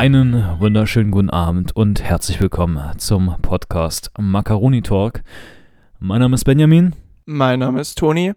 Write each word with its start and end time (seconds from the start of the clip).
Einen 0.00 0.42
wunderschönen 0.58 1.10
guten 1.10 1.28
Abend 1.28 1.76
und 1.76 2.02
herzlich 2.02 2.40
willkommen 2.40 2.80
zum 2.96 3.36
Podcast 3.42 4.10
Macaroni 4.18 4.80
Talk. 4.80 5.20
Mein 5.98 6.20
Name 6.20 6.36
ist 6.36 6.44
Benjamin. 6.44 6.96
Mein 7.26 7.58
Name 7.58 7.82
ist 7.82 7.98
Toni. 7.98 8.32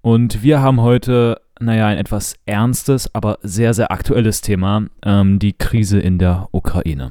Und 0.00 0.44
wir 0.44 0.62
haben 0.62 0.80
heute, 0.80 1.40
naja, 1.58 1.88
ein 1.88 1.98
etwas 1.98 2.36
ernstes, 2.46 3.12
aber 3.16 3.40
sehr, 3.42 3.74
sehr 3.74 3.90
aktuelles 3.90 4.42
Thema, 4.42 4.86
ähm, 5.04 5.40
die 5.40 5.54
Krise 5.54 5.98
in 5.98 6.20
der 6.20 6.46
Ukraine. 6.52 7.10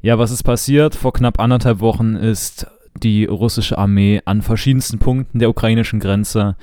Ja, 0.00 0.18
was 0.18 0.32
ist 0.32 0.42
passiert? 0.42 0.96
Vor 0.96 1.12
knapp 1.12 1.38
anderthalb 1.38 1.78
Wochen 1.78 2.16
ist 2.16 2.66
die 3.04 3.24
russische 3.24 3.78
Armee 3.78 4.20
an 4.24 4.42
verschiedensten 4.42 4.98
Punkten 4.98 5.38
der 5.38 5.50
ukrainischen 5.50 6.00
Grenze 6.00 6.56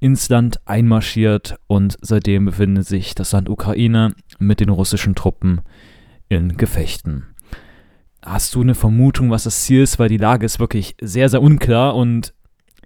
ins 0.00 0.28
Land 0.28 0.60
einmarschiert 0.64 1.56
und 1.66 1.96
seitdem 2.00 2.44
befindet 2.44 2.86
sich 2.86 3.14
das 3.14 3.32
Land 3.32 3.48
Ukraine 3.48 4.14
mit 4.38 4.60
den 4.60 4.68
russischen 4.68 5.14
Truppen 5.14 5.60
in 6.28 6.56
Gefechten. 6.56 7.34
Hast 8.24 8.54
du 8.54 8.60
eine 8.60 8.74
Vermutung, 8.74 9.30
was 9.30 9.44
das 9.44 9.62
Ziel 9.62 9.82
ist? 9.82 9.98
Weil 9.98 10.08
die 10.08 10.16
Lage 10.16 10.44
ist 10.44 10.60
wirklich 10.60 10.96
sehr, 11.00 11.28
sehr 11.28 11.42
unklar 11.42 11.94
und 11.94 12.34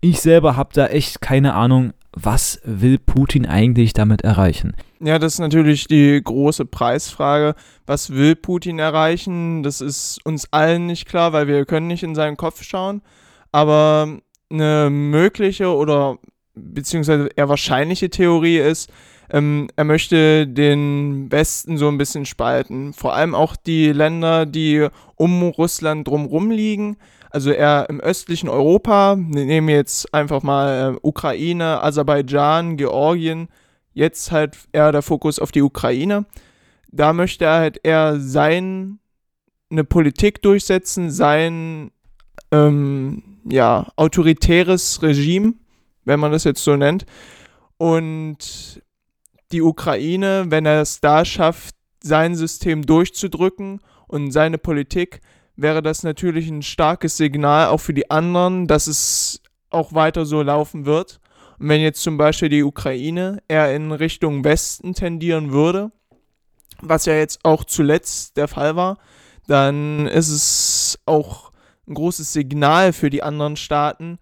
ich 0.01 0.20
selber 0.20 0.56
habe 0.56 0.70
da 0.73 0.87
echt 0.87 1.20
keine 1.20 1.55
Ahnung, 1.55 1.92
was 2.15 2.60
will 2.65 2.98
Putin 2.98 3.46
eigentlich 3.46 3.95
damit 3.95 4.23
erreichen? 4.23 4.74
Ja, 5.01 5.18
das 5.18 5.34
ist 5.34 5.38
natürlich 5.38 5.87
die 5.87 6.20
große 6.23 6.66
Preisfrage. 6.66 7.55
Was 7.87 8.10
will 8.10 8.37
Putin 8.37 8.78
erreichen? 8.78 9.62
Das 9.62 9.80
ist 9.80 10.20
uns 10.24 10.52
allen 10.52 10.87
nicht 10.87 11.06
klar, 11.06 11.32
weil 11.32 11.46
wir 11.46 11.65
können 11.65 11.87
nicht 11.87 12.02
in 12.02 12.15
seinen 12.15 12.37
Kopf 12.37 12.62
schauen. 12.62 13.01
Aber 13.51 14.18
eine 14.51 14.90
mögliche 14.90 15.74
oder 15.74 16.18
beziehungsweise 16.55 17.29
eher 17.34 17.48
wahrscheinliche 17.48 18.11
Theorie 18.11 18.59
ist, 18.59 18.90
ähm, 19.30 19.68
er 19.77 19.85
möchte 19.85 20.46
den 20.46 21.32
Westen 21.32 21.79
so 21.79 21.88
ein 21.88 21.99
bisschen 21.99 22.27
spalten. 22.27 22.93
Vor 22.93 23.15
allem 23.15 23.35
auch 23.35 23.57
die 23.57 23.90
Länder, 23.93 24.45
die 24.45 24.88
um 25.16 25.43
Russland 25.43 26.07
drumherum 26.07 26.51
liegen. 26.51 26.96
Also 27.30 27.51
eher 27.51 27.87
im 27.88 27.99
östlichen 28.01 28.51
Europa. 28.51 29.16
Wir 29.16 29.46
nehmen 29.46 29.71
jetzt 29.71 30.12
einfach 30.12 30.43
mal 30.43 30.95
äh, 30.95 30.99
Ukraine, 31.02 31.82
Aserbaidschan, 31.82 32.77
Georgien. 32.77 33.49
Jetzt 33.95 34.32
halt 34.32 34.59
eher 34.73 34.93
der 34.93 35.02
Fokus 35.02 35.38
auf 35.38 35.51
die 35.51 35.62
Ukraine. 35.62 36.27
Da 36.90 37.15
möchte 37.15 37.46
er 37.46 37.59
halt 37.59 37.80
eher 37.82 38.21
sein, 38.21 38.99
eine 39.71 39.84
Politik 39.84 40.43
durchsetzen, 40.43 41.10
sein 41.10 41.90
ähm, 42.51 43.40
ja, 43.49 43.90
autoritäres 43.96 45.02
Regime 45.02 45.55
wenn 46.05 46.21
man 46.21 46.33
das 46.33 46.45
jetzt 46.45 46.63
so 46.63 46.77
nennt. 46.77 47.07
Und 47.79 48.83
die 49.51 49.63
Ukraine, 49.63 50.47
wenn 50.49 50.67
er 50.67 50.81
es 50.81 51.01
da 51.01 51.25
schafft, 51.25 51.75
sein 52.03 52.35
System 52.35 52.85
durchzudrücken 52.85 53.81
und 54.09 54.33
seine 54.33 54.59
Politik, 54.59 55.21
wäre 55.57 55.83
das 55.83 56.03
natürlich 56.03 56.49
ein 56.49 56.63
starkes 56.63 57.17
Signal 57.17 57.69
auch 57.69 57.80
für 57.80 57.95
die 57.95 58.11
anderen, 58.11 58.67
dass 58.67 58.87
es 58.87 59.41
auch 59.71 59.93
weiter 59.93 60.25
so 60.25 60.43
laufen 60.43 60.87
wird. 60.87 61.21
Und 61.59 61.69
wenn 61.69 61.80
jetzt 61.80 62.03
zum 62.03 62.17
Beispiel 62.17 62.49
die 62.49 62.65
Ukraine 62.65 63.43
eher 63.49 63.75
in 63.75 63.93
Richtung 63.93 64.45
Westen 64.45 64.95
tendieren 64.95 65.53
würde, 65.53 65.93
was 66.81 67.06
ja 67.06 67.15
jetzt 67.15 67.41
auch 67.45 67.65
zuletzt 67.65 68.37
der 68.37 68.49
Fall 68.49 68.75
war, 68.77 68.99
dann 69.47 70.06
ist 70.06 70.28
es 70.28 70.99
auch 71.06 71.53
ein 71.87 71.95
großes 71.95 72.33
Signal 72.33 72.93
für 72.93 73.11
die 73.11 73.23
anderen 73.23 73.56
Staaten, 73.56 74.19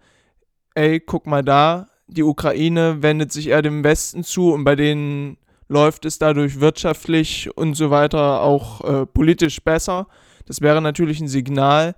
ey, 0.75 0.99
guck 0.99 1.27
mal 1.27 1.43
da, 1.43 1.87
die 2.07 2.23
Ukraine 2.23 3.01
wendet 3.01 3.31
sich 3.31 3.47
eher 3.47 3.61
dem 3.61 3.83
Westen 3.83 4.23
zu 4.23 4.51
und 4.53 4.63
bei 4.63 4.75
denen 4.75 5.37
läuft 5.67 6.05
es 6.05 6.19
dadurch 6.19 6.59
wirtschaftlich 6.59 7.49
und 7.55 7.75
so 7.75 7.89
weiter 7.89 8.41
auch 8.41 8.81
äh, 8.81 9.05
politisch 9.05 9.61
besser. 9.61 10.07
Das 10.45 10.59
wäre 10.59 10.81
natürlich 10.81 11.21
ein 11.21 11.29
Signal. 11.29 11.95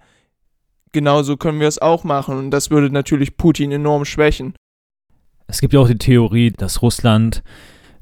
Genauso 0.91 1.37
können 1.37 1.59
wir 1.59 1.67
es 1.67 1.81
auch 1.81 2.03
machen 2.03 2.37
und 2.37 2.51
das 2.51 2.69
würde 2.69 2.91
natürlich 2.91 3.35
Putin 3.35 3.71
enorm 3.71 4.05
schwächen. 4.05 4.53
Es 5.47 5.59
gibt 5.59 5.73
ja 5.73 5.79
auch 5.79 5.87
die 5.87 5.97
Theorie, 5.97 6.51
dass 6.51 6.83
Russland 6.83 7.43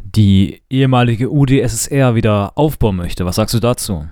die 0.03 0.61
ehemalige 0.69 1.31
UdSSR 1.31 2.15
wieder 2.15 2.57
aufbauen 2.57 2.97
möchte. 2.97 3.25
Was 3.25 3.37
sagst 3.37 3.53
du 3.55 3.59
dazu? 3.59 4.07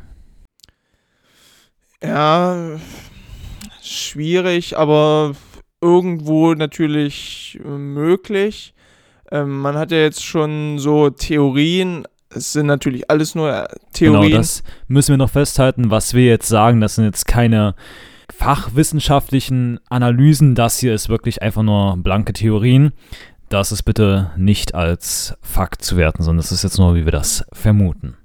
Ja, 2.02 2.80
schwierig, 3.82 4.78
aber 4.78 5.34
irgendwo 5.82 6.54
natürlich 6.54 7.60
äh, 7.64 7.68
möglich. 7.68 8.74
Ähm, 9.32 9.60
man 9.60 9.76
hat 9.76 9.92
ja 9.92 10.00
jetzt 10.00 10.24
schon 10.24 10.80
so 10.80 11.10
Theorien, 11.10 12.06
es 12.30 12.54
sind 12.54 12.68
natürlich 12.68 13.10
alles 13.10 13.36
nur 13.36 13.52
äh, 13.52 13.68
Theorien. 13.94 14.24
Genau, 14.24 14.38
das 14.38 14.64
müssen 14.88 15.14
wir 15.14 15.18
noch 15.18 15.30
festhalten, 15.30 15.92
was 15.92 16.14
wir 16.14 16.26
jetzt 16.26 16.48
sagen. 16.48 16.82
Das 16.82 16.96
sind 16.96 17.06
jetzt 17.06 17.28
keine 17.28 17.76
fachwissenschaftlichen 18.32 19.80
Analysen. 19.90 20.56
Das 20.56 20.80
hier 20.80 20.94
ist 20.94 21.10
wirklich 21.10 21.42
einfach 21.42 21.64
nur 21.64 21.98
blanke 21.98 22.34
Theorien. 22.34 22.94
Das 23.50 23.72
ist 23.72 23.84
bitte 23.84 24.32
nicht 24.38 24.76
als 24.76 25.36
Fakt 25.42 25.84
zu 25.84 25.98
werten, 25.98 26.22
sondern 26.22 26.44
das 26.44 26.52
ist 26.52 26.64
jetzt 26.64 26.78
nur, 26.78 26.94
wie 26.94 27.06
wir 27.06 27.12
das 27.12 27.46
vermuten. 27.52 28.16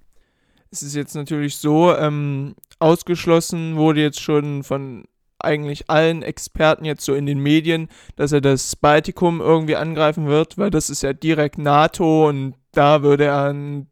Es 0.71 0.83
ist 0.83 0.95
jetzt 0.95 1.15
natürlich 1.15 1.57
so, 1.57 1.97
ähm, 1.97 2.55
ausgeschlossen 2.79 3.77
wurde 3.77 4.03
jetzt 4.03 4.21
schon 4.21 4.63
von 4.63 5.05
eigentlich 5.45 5.91
allen 5.91 6.23
Experten 6.23 6.85
jetzt 6.85 7.05
so 7.05 7.15
in 7.15 7.27
den 7.27 7.39
Medien, 7.39 7.89
dass 8.17 8.33
er 8.33 8.41
das 8.41 8.77
Baltikum 8.77 9.41
irgendwie 9.41 9.77
angreifen 9.77 10.27
wird, 10.27 10.59
weil 10.59 10.71
das 10.71 10.91
ist 10.91 11.03
ja 11.03 11.13
direkt 11.13 11.59
NATO 11.59 12.29
und 12.29 12.55
da 12.73 13.03
würde 13.03 13.25
er 13.25 13.45
einen 13.45 13.89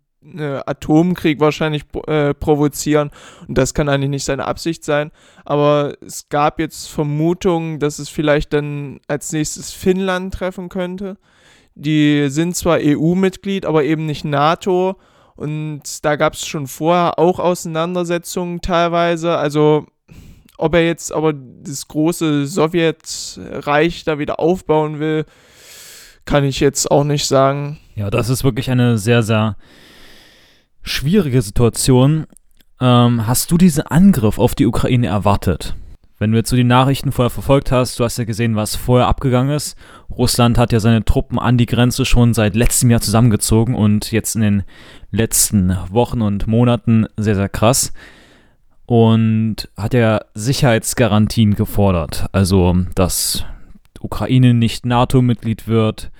Atomkrieg 0.66 1.40
wahrscheinlich 1.40 1.82
äh, 2.06 2.32
provozieren 2.34 3.10
und 3.48 3.58
das 3.58 3.74
kann 3.74 3.88
eigentlich 3.88 4.10
nicht 4.10 4.24
seine 4.24 4.46
Absicht 4.46 4.84
sein. 4.84 5.10
Aber 5.44 5.94
es 6.00 6.28
gab 6.28 6.60
jetzt 6.60 6.88
Vermutungen, 6.88 7.80
dass 7.80 7.98
es 7.98 8.08
vielleicht 8.08 8.52
dann 8.52 9.00
als 9.08 9.32
nächstes 9.32 9.72
Finnland 9.72 10.34
treffen 10.34 10.68
könnte. 10.68 11.16
Die 11.74 12.28
sind 12.28 12.56
zwar 12.56 12.78
EU-Mitglied, 12.80 13.66
aber 13.66 13.84
eben 13.84 14.06
nicht 14.06 14.24
NATO. 14.24 14.96
Und 15.34 16.04
da 16.04 16.16
gab 16.16 16.34
es 16.34 16.46
schon 16.46 16.66
vorher 16.66 17.18
auch 17.18 17.38
Auseinandersetzungen 17.38 18.60
teilweise. 18.60 19.38
Also 19.38 19.86
ob 20.62 20.74
er 20.74 20.86
jetzt 20.86 21.12
aber 21.12 21.32
das 21.32 21.88
große 21.88 22.46
Sowjetreich 22.46 24.04
da 24.04 24.20
wieder 24.20 24.38
aufbauen 24.38 25.00
will, 25.00 25.24
kann 26.24 26.44
ich 26.44 26.60
jetzt 26.60 26.88
auch 26.88 27.02
nicht 27.02 27.26
sagen. 27.26 27.80
Ja, 27.96 28.10
das 28.10 28.28
ist 28.28 28.44
wirklich 28.44 28.70
eine 28.70 28.96
sehr, 28.96 29.24
sehr 29.24 29.56
schwierige 30.82 31.42
Situation. 31.42 32.26
Ähm, 32.80 33.26
hast 33.26 33.50
du 33.50 33.58
diesen 33.58 33.82
Angriff 33.82 34.38
auf 34.38 34.54
die 34.54 34.66
Ukraine 34.66 35.08
erwartet? 35.08 35.74
Wenn 36.20 36.30
du 36.30 36.38
jetzt 36.38 36.50
so 36.50 36.54
die 36.54 36.62
Nachrichten 36.62 37.10
vorher 37.10 37.30
verfolgt 37.30 37.72
hast, 37.72 37.98
du 37.98 38.04
hast 38.04 38.18
ja 38.18 38.24
gesehen, 38.24 38.54
was 38.54 38.76
vorher 38.76 39.08
abgegangen 39.08 39.56
ist. 39.56 39.76
Russland 40.16 40.58
hat 40.58 40.70
ja 40.70 40.78
seine 40.78 41.04
Truppen 41.04 41.40
an 41.40 41.58
die 41.58 41.66
Grenze 41.66 42.04
schon 42.04 42.34
seit 42.34 42.54
letztem 42.54 42.88
Jahr 42.90 43.00
zusammengezogen 43.00 43.74
und 43.74 44.12
jetzt 44.12 44.36
in 44.36 44.42
den 44.42 44.62
letzten 45.10 45.76
Wochen 45.90 46.22
und 46.22 46.46
Monaten 46.46 47.08
sehr, 47.16 47.34
sehr 47.34 47.48
krass 47.48 47.92
und 48.92 49.70
hat 49.74 49.94
ja 49.94 50.20
Sicherheitsgarantien 50.34 51.54
gefordert. 51.54 52.26
Also, 52.32 52.76
dass 52.94 53.46
Ukraine 54.02 54.52
nicht 54.52 54.84
NATO-Mitglied 54.84 55.66
wird 55.66 56.10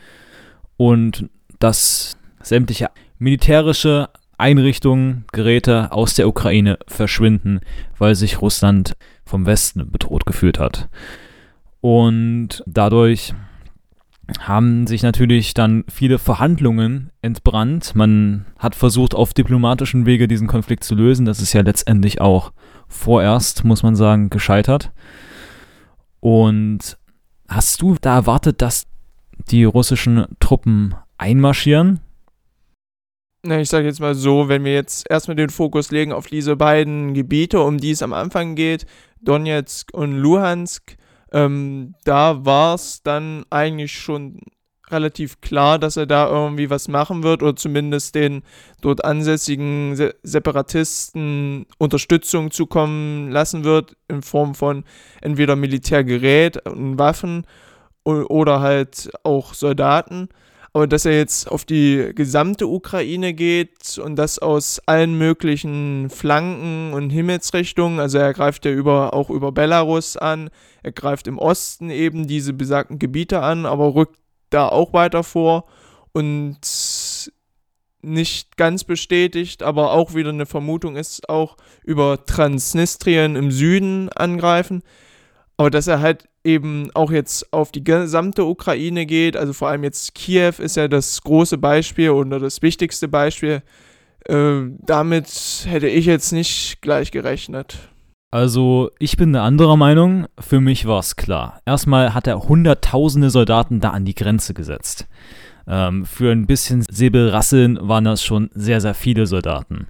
und 0.78 1.28
dass 1.58 2.16
sämtliche 2.40 2.88
militärische 3.18 4.08
Einrichtungen, 4.38 5.26
Geräte 5.32 5.92
aus 5.92 6.14
der 6.14 6.26
Ukraine 6.26 6.78
verschwinden, 6.86 7.60
weil 7.98 8.14
sich 8.14 8.40
Russland 8.40 8.94
vom 9.26 9.44
Westen 9.44 9.90
bedroht 9.90 10.24
gefühlt 10.24 10.58
hat. 10.58 10.88
Und 11.82 12.64
dadurch 12.64 13.34
haben 14.40 14.86
sich 14.86 15.02
natürlich 15.02 15.52
dann 15.52 15.84
viele 15.88 16.18
Verhandlungen 16.18 17.10
entbrannt. 17.20 17.94
Man 17.94 18.46
hat 18.58 18.74
versucht, 18.74 19.14
auf 19.14 19.34
diplomatischen 19.34 20.06
Wege 20.06 20.26
diesen 20.26 20.46
Konflikt 20.46 20.84
zu 20.84 20.94
lösen. 20.94 21.26
Das 21.26 21.42
ist 21.42 21.52
ja 21.52 21.60
letztendlich 21.60 22.22
auch 22.22 22.52
vorerst, 22.92 23.64
muss 23.64 23.82
man 23.82 23.96
sagen, 23.96 24.30
gescheitert. 24.30 24.92
Und 26.20 26.98
hast 27.48 27.82
du 27.82 27.96
da 28.00 28.16
erwartet, 28.16 28.62
dass 28.62 28.86
die 29.50 29.64
russischen 29.64 30.26
Truppen 30.38 30.94
einmarschieren? 31.18 32.00
Na, 33.44 33.60
ich 33.60 33.68
sage 33.68 33.86
jetzt 33.86 34.00
mal 34.00 34.14
so, 34.14 34.48
wenn 34.48 34.64
wir 34.64 34.72
jetzt 34.72 35.10
erstmal 35.10 35.34
den 35.34 35.50
Fokus 35.50 35.90
legen 35.90 36.12
auf 36.12 36.28
diese 36.28 36.54
beiden 36.54 37.12
Gebiete, 37.12 37.60
um 37.60 37.78
die 37.78 37.90
es 37.90 38.02
am 38.02 38.12
Anfang 38.12 38.54
geht, 38.54 38.86
Donetsk 39.20 39.92
und 39.92 40.16
Luhansk, 40.16 40.96
ähm, 41.32 41.94
da 42.04 42.44
war 42.44 42.76
es 42.76 43.02
dann 43.02 43.44
eigentlich 43.50 43.98
schon 43.98 44.40
relativ 44.92 45.40
klar, 45.40 45.78
dass 45.78 45.96
er 45.96 46.06
da 46.06 46.28
irgendwie 46.28 46.70
was 46.70 46.88
machen 46.88 47.22
wird 47.22 47.42
oder 47.42 47.56
zumindest 47.56 48.14
den 48.14 48.42
dort 48.80 49.04
ansässigen 49.04 49.96
Se 49.96 50.14
Separatisten 50.22 51.66
Unterstützung 51.78 52.50
zukommen 52.50 53.30
lassen 53.30 53.64
wird 53.64 53.96
in 54.08 54.22
Form 54.22 54.54
von 54.54 54.84
entweder 55.20 55.56
Militärgerät 55.56 56.66
und 56.68 56.98
Waffen 56.98 57.46
oder 58.04 58.60
halt 58.60 59.10
auch 59.22 59.54
Soldaten. 59.54 60.28
Aber 60.74 60.86
dass 60.86 61.04
er 61.04 61.18
jetzt 61.18 61.50
auf 61.50 61.66
die 61.66 62.12
gesamte 62.14 62.66
Ukraine 62.66 63.34
geht 63.34 63.98
und 64.02 64.16
das 64.16 64.38
aus 64.38 64.80
allen 64.86 65.18
möglichen 65.18 66.08
Flanken 66.08 66.94
und 66.94 67.10
Himmelsrichtungen, 67.10 68.00
also 68.00 68.16
er 68.16 68.32
greift 68.32 68.64
ja 68.64 68.70
über, 68.70 69.12
auch 69.12 69.28
über 69.28 69.52
Belarus 69.52 70.16
an, 70.16 70.48
er 70.82 70.92
greift 70.92 71.26
im 71.26 71.38
Osten 71.38 71.90
eben 71.90 72.26
diese 72.26 72.54
besagten 72.54 72.98
Gebiete 72.98 73.42
an, 73.42 73.66
aber 73.66 73.94
rückt 73.94 74.16
da 74.54 74.68
auch 74.68 74.92
weiter 74.92 75.22
vor 75.22 75.66
und 76.12 76.58
nicht 78.02 78.56
ganz 78.56 78.84
bestätigt, 78.84 79.62
aber 79.62 79.92
auch 79.92 80.14
wieder 80.14 80.30
eine 80.30 80.46
Vermutung 80.46 80.96
ist, 80.96 81.28
auch 81.28 81.56
über 81.84 82.24
Transnistrien 82.26 83.36
im 83.36 83.50
Süden 83.50 84.08
angreifen. 84.10 84.82
Aber 85.56 85.70
dass 85.70 85.86
er 85.86 86.00
halt 86.00 86.24
eben 86.44 86.90
auch 86.94 87.12
jetzt 87.12 87.52
auf 87.52 87.70
die 87.70 87.84
gesamte 87.84 88.44
Ukraine 88.44 89.06
geht, 89.06 89.36
also 89.36 89.52
vor 89.52 89.68
allem 89.68 89.84
jetzt 89.84 90.14
Kiew 90.14 90.54
ist 90.58 90.76
ja 90.76 90.88
das 90.88 91.22
große 91.22 91.58
Beispiel 91.58 92.10
oder 92.10 92.40
das 92.40 92.62
wichtigste 92.62 93.06
Beispiel. 93.06 93.62
Äh, 94.26 94.62
damit 94.80 95.66
hätte 95.68 95.88
ich 95.88 96.06
jetzt 96.06 96.32
nicht 96.32 96.80
gleich 96.80 97.12
gerechnet. 97.12 97.78
Also, 98.32 98.90
ich 98.98 99.18
bin 99.18 99.28
eine 99.28 99.42
anderer 99.42 99.76
Meinung. 99.76 100.26
Für 100.40 100.60
mich 100.60 100.86
war 100.86 101.00
es 101.00 101.16
klar. 101.16 101.60
Erstmal 101.66 102.14
hat 102.14 102.26
er 102.26 102.40
hunderttausende 102.40 103.28
Soldaten 103.28 103.80
da 103.80 103.90
an 103.90 104.06
die 104.06 104.14
Grenze 104.14 104.54
gesetzt. 104.54 105.06
Ähm, 105.66 106.06
für 106.06 106.32
ein 106.32 106.46
bisschen 106.46 106.82
Säbelrasseln 106.90 107.78
waren 107.80 108.04
das 108.04 108.24
schon 108.24 108.48
sehr, 108.54 108.80
sehr 108.80 108.94
viele 108.94 109.26
Soldaten. 109.26 109.86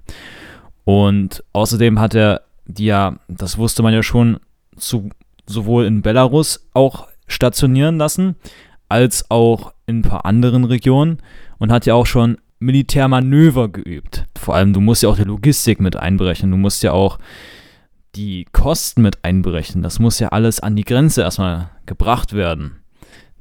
Und 0.84 1.44
außerdem 1.52 2.00
hat 2.00 2.16
er 2.16 2.42
die 2.66 2.86
ja, 2.86 3.16
das 3.28 3.58
wusste 3.58 3.84
man 3.84 3.94
ja 3.94 4.02
schon, 4.02 4.40
zu, 4.76 5.10
sowohl 5.46 5.84
in 5.84 6.02
Belarus 6.02 6.68
auch 6.74 7.06
stationieren 7.28 7.96
lassen, 7.96 8.34
als 8.88 9.30
auch 9.30 9.72
in 9.86 10.00
ein 10.00 10.02
paar 10.02 10.26
anderen 10.26 10.64
Regionen 10.64 11.18
und 11.58 11.70
hat 11.70 11.86
ja 11.86 11.94
auch 11.94 12.06
schon 12.06 12.38
Militärmanöver 12.58 13.68
geübt. 13.68 14.26
Vor 14.36 14.56
allem, 14.56 14.72
du 14.72 14.80
musst 14.80 15.04
ja 15.04 15.08
auch 15.08 15.16
die 15.16 15.22
Logistik 15.22 15.80
mit 15.80 15.96
einberechnen, 15.96 16.50
du 16.50 16.56
musst 16.56 16.82
ja 16.82 16.90
auch 16.90 17.18
die 18.14 18.46
Kosten 18.52 19.02
mit 19.02 19.24
einberechnen. 19.24 19.82
Das 19.82 19.98
muss 19.98 20.18
ja 20.18 20.28
alles 20.28 20.60
an 20.60 20.76
die 20.76 20.84
Grenze 20.84 21.22
erstmal 21.22 21.70
gebracht 21.86 22.32
werden 22.32 22.82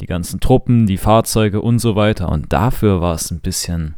die 0.01 0.07
ganzen 0.07 0.39
Truppen, 0.39 0.87
die 0.87 0.97
Fahrzeuge 0.97 1.61
und 1.61 1.79
so 1.79 1.95
weiter. 1.95 2.29
Und 2.29 2.51
dafür 2.51 3.01
war 3.01 3.15
es 3.15 3.31
ein 3.31 3.39
bisschen, 3.39 3.95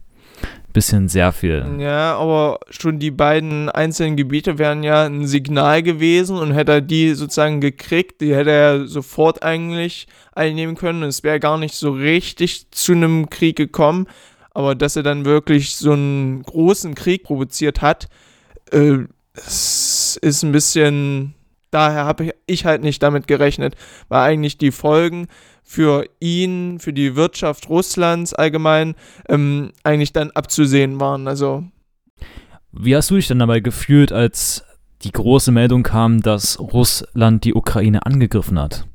bisschen 0.74 1.08
sehr 1.08 1.31
viel. 1.31 1.66
Ja, 1.80 2.16
aber 2.18 2.60
schon 2.70 3.00
die 3.00 3.12
beiden 3.12 3.70
einzelnen 3.70 4.18
Gebiete 4.18 4.58
wären 4.58 4.84
ja 4.84 5.06
ein 5.06 5.25
Signal 5.25 5.81
gewesen 5.81 6.38
und 6.38 6.52
hätte 6.52 6.74
er 6.74 6.81
die 6.81 7.14
sozusagen 7.14 7.62
gekriegt, 7.62 8.22
die 8.22 8.36
hätte 8.36 8.52
er 8.52 8.88
sofort 8.88 9.42
eigentlich 9.44 10.08
einnehmen 10.34 10.75
können. 10.75 11.04
Es 11.04 11.24
wäre 11.24 11.40
gar 11.40 11.58
nicht 11.58 11.74
so 11.74 11.92
richtig 11.92 12.70
zu 12.72 12.92
einem 12.92 13.30
Krieg 13.30 13.56
gekommen. 13.56 14.08
Aber 14.56 14.75
dass 14.75 14.96
er 14.96 15.04
dann 15.04 15.25
wirklich 15.25 15.78
so 15.78 15.94
einen 15.94 16.44
großen 16.44 16.94
Krieg 16.94 17.24
provoziert 17.24 17.81
hat, 17.81 18.08
äh, 18.72 19.00
ist 19.33 20.44
ein 20.44 20.51
bisschen 20.51 21.35
daher 21.74 22.06
habe 22.06 22.33
ich 22.45 22.65
halt 22.65 22.83
nicht 22.83 23.01
damit 23.01 23.27
gerechnet, 23.27 23.75
weil 24.07 24.21
eigentlich 24.21 24.57
die 24.57 24.71
Folgen 24.71 25.27
für 25.63 26.06
ihn, 26.19 26.80
für 26.80 26.94
die 26.94 27.15
Wirtschaft 27.15 27.69
Russlands 27.69 28.33
allgemein 28.33 28.95
ähm, 29.27 29.71
eigentlich 29.83 30.13
dann 30.13 30.31
abzusehen 30.31 31.00
waren. 31.00 31.27
Also 31.27 31.63
wie 32.71 32.95
hast 32.95 33.12
du 33.12 33.15
dich 33.15 33.27
denn 33.27 33.39
dabei 33.39 33.59
gefühlt, 33.59 34.12
als 34.12 34.63
die 35.03 35.12
große 35.12 35.51
Meldung 35.51 35.83
kam, 35.83 36.21
dass 36.21 36.59
Russland 36.59 37.44
die 37.44 37.53
Ukraine 37.53 38.06
angegriffen 38.06 38.59
hat? 38.59 38.88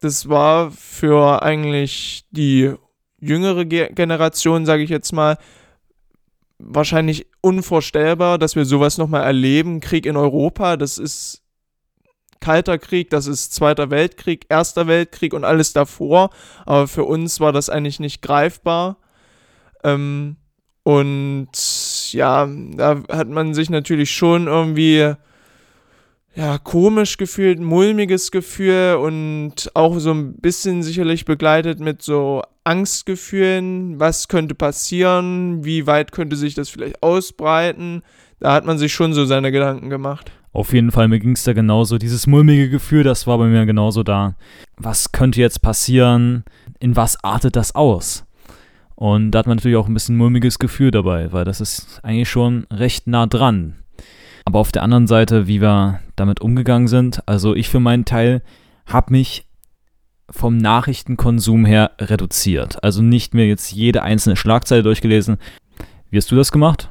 Das 0.00 0.28
war 0.28 0.70
für 0.70 1.42
eigentlich 1.42 2.24
die 2.30 2.72
jüngere 3.20 3.64
Ge 3.64 3.92
Generation, 3.92 4.64
sage 4.66 4.82
ich 4.82 4.90
jetzt 4.90 5.12
mal, 5.12 5.36
wahrscheinlich 6.62 7.26
unvorstellbar, 7.40 8.38
dass 8.38 8.56
wir 8.56 8.64
sowas 8.64 8.98
nochmal 8.98 9.22
erleben. 9.22 9.80
Krieg 9.80 10.06
in 10.06 10.16
Europa, 10.16 10.76
das 10.76 10.98
ist 10.98 11.42
Kalter 12.40 12.78
Krieg, 12.78 13.10
das 13.10 13.26
ist 13.26 13.54
Zweiter 13.54 13.90
Weltkrieg, 13.90 14.46
Erster 14.48 14.86
Weltkrieg 14.86 15.34
und 15.34 15.44
alles 15.44 15.72
davor. 15.72 16.30
Aber 16.66 16.88
für 16.88 17.04
uns 17.04 17.40
war 17.40 17.52
das 17.52 17.68
eigentlich 17.68 18.00
nicht 18.00 18.22
greifbar. 18.22 18.96
Ähm, 19.84 20.36
und 20.82 22.12
ja, 22.12 22.48
da 22.76 23.02
hat 23.10 23.28
man 23.28 23.54
sich 23.54 23.68
natürlich 23.70 24.10
schon 24.10 24.46
irgendwie 24.46 25.14
ja, 26.34 26.58
komisch 26.58 27.16
gefühlt, 27.16 27.60
mulmiges 27.60 28.30
Gefühl 28.30 28.98
und 29.02 29.70
auch 29.74 29.98
so 29.98 30.12
ein 30.12 30.34
bisschen 30.34 30.82
sicherlich 30.82 31.24
begleitet 31.24 31.80
mit 31.80 32.02
so 32.02 32.42
Angstgefühlen, 32.64 33.98
was 33.98 34.28
könnte 34.28 34.54
passieren, 34.54 35.64
wie 35.64 35.86
weit 35.86 36.12
könnte 36.12 36.36
sich 36.36 36.54
das 36.54 36.68
vielleicht 36.68 37.02
ausbreiten. 37.02 38.02
Da 38.38 38.52
hat 38.52 38.64
man 38.64 38.78
sich 38.78 38.92
schon 38.92 39.12
so 39.12 39.24
seine 39.24 39.50
Gedanken 39.50 39.90
gemacht. 39.90 40.30
Auf 40.52 40.72
jeden 40.72 40.90
Fall, 40.90 41.08
mir 41.08 41.20
ging 41.20 41.32
es 41.32 41.44
da 41.44 41.52
genauso. 41.52 41.98
Dieses 41.98 42.26
mulmige 42.26 42.70
Gefühl, 42.70 43.04
das 43.04 43.26
war 43.26 43.38
bei 43.38 43.46
mir 43.46 43.66
genauso 43.66 44.02
da. 44.02 44.34
Was 44.76 45.12
könnte 45.12 45.40
jetzt 45.40 45.62
passieren? 45.62 46.44
In 46.80 46.96
was 46.96 47.22
artet 47.22 47.54
das 47.54 47.74
aus? 47.74 48.24
Und 48.96 49.30
da 49.30 49.40
hat 49.40 49.46
man 49.46 49.56
natürlich 49.56 49.76
auch 49.76 49.86
ein 49.86 49.94
bisschen 49.94 50.16
mulmiges 50.16 50.58
Gefühl 50.58 50.90
dabei, 50.90 51.32
weil 51.32 51.44
das 51.44 51.60
ist 51.60 52.00
eigentlich 52.02 52.28
schon 52.28 52.66
recht 52.70 53.06
nah 53.06 53.26
dran. 53.26 53.76
Aber 54.50 54.58
auf 54.58 54.72
der 54.72 54.82
anderen 54.82 55.06
Seite, 55.06 55.46
wie 55.46 55.60
wir 55.60 56.00
damit 56.16 56.40
umgegangen 56.40 56.88
sind, 56.88 57.22
also 57.28 57.54
ich 57.54 57.68
für 57.68 57.78
meinen 57.78 58.04
Teil 58.04 58.42
habe 58.84 59.12
mich 59.12 59.46
vom 60.28 60.56
Nachrichtenkonsum 60.56 61.64
her 61.64 61.92
reduziert. 62.00 62.82
Also 62.82 63.00
nicht 63.00 63.32
mehr 63.32 63.46
jetzt 63.46 63.70
jede 63.70 64.02
einzelne 64.02 64.34
Schlagzeile 64.34 64.82
durchgelesen. 64.82 65.38
Wie 66.10 66.16
hast 66.16 66.32
du 66.32 66.34
das 66.34 66.50
gemacht? 66.50 66.90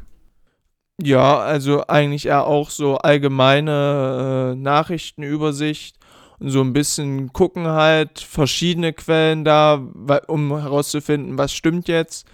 Ja, 1.01 1.39
also 1.39 1.85
eigentlich 1.85 2.27
eher 2.27 2.47
auch 2.47 2.69
so 2.69 2.97
allgemeine 2.99 4.53
äh, 4.53 4.55
Nachrichtenübersicht 4.55 5.97
und 6.39 6.51
so 6.51 6.61
ein 6.61 6.71
bisschen 6.71 7.33
gucken 7.33 7.67
halt, 7.67 8.19
verschiedene 8.21 8.93
Quellen 8.93 9.43
da, 9.43 9.85
um 10.27 10.57
herauszufinden, 10.57 11.37
was 11.37 11.51
stimmt 11.51 11.89
jetzt 11.89 12.25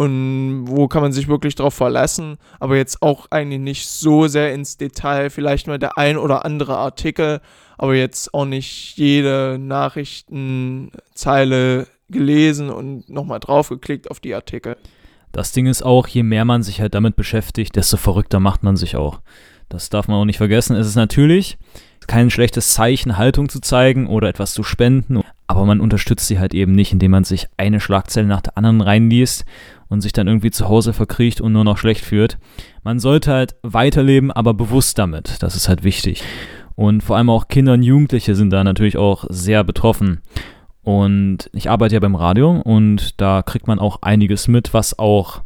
und 0.00 0.64
wo 0.66 0.88
kann 0.88 1.02
man 1.02 1.12
sich 1.12 1.28
wirklich 1.28 1.54
drauf 1.56 1.74
verlassen, 1.74 2.38
aber 2.58 2.78
jetzt 2.78 3.02
auch 3.02 3.26
eigentlich 3.28 3.60
nicht 3.60 3.86
so 3.86 4.28
sehr 4.28 4.54
ins 4.54 4.78
Detail, 4.78 5.28
vielleicht 5.28 5.66
mal 5.66 5.78
der 5.78 5.98
ein 5.98 6.16
oder 6.16 6.46
andere 6.46 6.78
Artikel, 6.78 7.42
aber 7.76 7.94
jetzt 7.94 8.32
auch 8.32 8.46
nicht 8.46 8.96
jede 8.96 9.58
Nachrichtenzeile 9.60 11.86
gelesen 12.08 12.70
und 12.70 13.10
nochmal 13.10 13.40
draufgeklickt 13.40 14.10
auf 14.10 14.20
die 14.20 14.34
Artikel. 14.34 14.78
Das 15.32 15.52
Ding 15.52 15.66
ist 15.66 15.82
auch, 15.82 16.08
je 16.08 16.22
mehr 16.22 16.46
man 16.46 16.62
sich 16.62 16.80
halt 16.80 16.94
damit 16.94 17.14
beschäftigt, 17.14 17.76
desto 17.76 17.98
verrückter 17.98 18.40
macht 18.40 18.62
man 18.62 18.76
sich 18.76 18.96
auch. 18.96 19.20
Das 19.68 19.90
darf 19.90 20.08
man 20.08 20.16
auch 20.16 20.24
nicht 20.24 20.38
vergessen. 20.38 20.76
Es 20.76 20.86
ist 20.86 20.96
natürlich 20.96 21.58
kein 22.06 22.30
schlechtes 22.30 22.72
Zeichen, 22.72 23.18
Haltung 23.18 23.50
zu 23.50 23.60
zeigen 23.60 24.06
oder 24.06 24.30
etwas 24.30 24.54
zu 24.54 24.62
spenden, 24.62 25.20
aber 25.46 25.66
man 25.66 25.80
unterstützt 25.80 26.26
sie 26.26 26.38
halt 26.38 26.54
eben 26.54 26.72
nicht, 26.72 26.92
indem 26.92 27.10
man 27.10 27.24
sich 27.24 27.48
eine 27.58 27.80
Schlagzeile 27.80 28.26
nach 28.26 28.40
der 28.40 28.56
anderen 28.56 28.80
reinliest 28.80 29.44
und 29.90 30.00
sich 30.00 30.12
dann 30.12 30.28
irgendwie 30.28 30.50
zu 30.50 30.68
Hause 30.68 30.94
verkriecht 30.94 31.42
und 31.42 31.52
nur 31.52 31.64
noch 31.64 31.76
schlecht 31.76 32.04
führt. 32.04 32.38
Man 32.82 32.98
sollte 32.98 33.32
halt 33.32 33.56
weiterleben, 33.62 34.30
aber 34.30 34.54
bewusst 34.54 34.98
damit. 34.98 35.42
Das 35.42 35.56
ist 35.56 35.68
halt 35.68 35.84
wichtig. 35.84 36.22
Und 36.76 37.02
vor 37.02 37.16
allem 37.16 37.28
auch 37.28 37.48
Kinder 37.48 37.74
und 37.74 37.82
Jugendliche 37.82 38.34
sind 38.34 38.50
da 38.50 38.64
natürlich 38.64 38.96
auch 38.96 39.26
sehr 39.28 39.64
betroffen. 39.64 40.22
Und 40.82 41.50
ich 41.52 41.68
arbeite 41.68 41.94
ja 41.94 42.00
beim 42.00 42.14
Radio 42.14 42.52
und 42.52 43.20
da 43.20 43.42
kriegt 43.42 43.66
man 43.66 43.78
auch 43.78 44.00
einiges 44.00 44.48
mit, 44.48 44.72
was 44.72 44.98
auch 44.98 45.42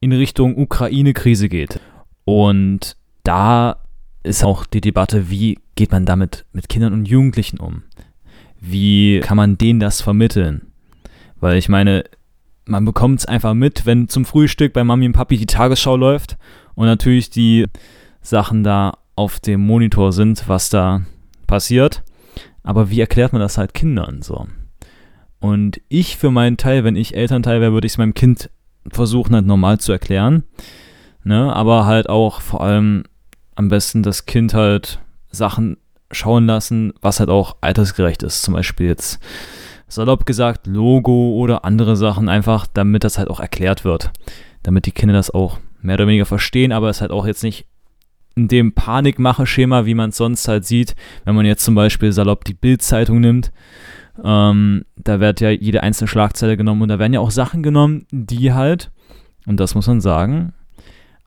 in 0.00 0.12
Richtung 0.12 0.58
Ukraine-Krise 0.58 1.48
geht. 1.48 1.80
Und 2.24 2.96
da 3.22 3.76
ist 4.24 4.44
auch 4.44 4.66
die 4.66 4.80
Debatte, 4.80 5.30
wie 5.30 5.58
geht 5.74 5.92
man 5.92 6.04
damit 6.04 6.44
mit 6.52 6.68
Kindern 6.68 6.92
und 6.92 7.08
Jugendlichen 7.08 7.58
um? 7.58 7.84
Wie 8.60 9.20
kann 9.20 9.36
man 9.36 9.56
denen 9.56 9.80
das 9.80 10.02
vermitteln? 10.02 10.72
Weil 11.40 11.56
ich 11.56 11.68
meine, 11.68 12.04
man 12.64 12.84
bekommt 12.84 13.20
es 13.20 13.26
einfach 13.26 13.54
mit, 13.54 13.86
wenn 13.86 14.08
zum 14.08 14.24
Frühstück 14.24 14.72
bei 14.72 14.84
Mami 14.84 15.06
und 15.06 15.12
Papi 15.12 15.36
die 15.36 15.46
Tagesschau 15.46 15.96
läuft 15.96 16.36
und 16.74 16.86
natürlich 16.86 17.30
die 17.30 17.66
Sachen 18.20 18.62
da 18.62 18.98
auf 19.16 19.40
dem 19.40 19.60
Monitor 19.66 20.12
sind, 20.12 20.48
was 20.48 20.70
da 20.70 21.02
passiert. 21.46 22.02
Aber 22.62 22.90
wie 22.90 23.00
erklärt 23.00 23.32
man 23.32 23.40
das 23.40 23.58
halt 23.58 23.74
Kindern 23.74 24.22
so? 24.22 24.46
Und 25.40 25.80
ich 25.88 26.16
für 26.16 26.30
meinen 26.30 26.56
Teil, 26.56 26.84
wenn 26.84 26.94
ich 26.94 27.16
Elternteil 27.16 27.60
wäre, 27.60 27.72
würde 27.72 27.86
ich 27.86 27.94
es 27.94 27.98
meinem 27.98 28.14
Kind 28.14 28.48
versuchen, 28.90 29.34
halt 29.34 29.46
normal 29.46 29.78
zu 29.78 29.90
erklären. 29.90 30.44
Ne? 31.24 31.54
Aber 31.54 31.84
halt 31.84 32.08
auch 32.08 32.40
vor 32.40 32.62
allem 32.62 33.04
am 33.56 33.68
besten 33.68 34.02
das 34.02 34.26
Kind 34.26 34.54
halt 34.54 35.00
Sachen 35.30 35.78
schauen 36.12 36.46
lassen, 36.46 36.92
was 37.00 37.18
halt 37.18 37.30
auch 37.30 37.56
altersgerecht 37.60 38.22
ist. 38.22 38.42
Zum 38.42 38.54
Beispiel 38.54 38.86
jetzt 38.86 39.18
salopp 39.92 40.26
gesagt 40.26 40.66
Logo 40.66 41.34
oder 41.34 41.64
andere 41.64 41.96
Sachen, 41.96 42.28
einfach 42.28 42.66
damit 42.66 43.04
das 43.04 43.18
halt 43.18 43.28
auch 43.28 43.40
erklärt 43.40 43.84
wird. 43.84 44.10
Damit 44.62 44.86
die 44.86 44.92
Kinder 44.92 45.14
das 45.14 45.30
auch 45.30 45.58
mehr 45.82 45.94
oder 45.94 46.06
weniger 46.06 46.26
verstehen, 46.26 46.72
aber 46.72 46.88
es 46.88 47.00
halt 47.00 47.10
auch 47.10 47.26
jetzt 47.26 47.42
nicht 47.42 47.66
in 48.34 48.48
dem 48.48 48.72
Panikmache-Schema, 48.72 49.84
wie 49.84 49.94
man 49.94 50.10
es 50.10 50.16
sonst 50.16 50.48
halt 50.48 50.64
sieht, 50.64 50.94
wenn 51.24 51.34
man 51.34 51.44
jetzt 51.44 51.64
zum 51.64 51.74
Beispiel 51.74 52.12
salopp 52.12 52.44
die 52.44 52.54
Bild-Zeitung 52.54 53.20
nimmt. 53.20 53.52
Ähm, 54.22 54.84
da 54.96 55.20
wird 55.20 55.40
ja 55.40 55.50
jede 55.50 55.82
einzelne 55.82 56.08
Schlagzeile 56.08 56.56
genommen 56.56 56.82
und 56.82 56.88
da 56.88 56.98
werden 56.98 57.12
ja 57.12 57.20
auch 57.20 57.30
Sachen 57.30 57.62
genommen, 57.62 58.06
die 58.10 58.52
halt, 58.52 58.90
und 59.46 59.58
das 59.58 59.74
muss 59.74 59.86
man 59.86 60.00
sagen, 60.00 60.54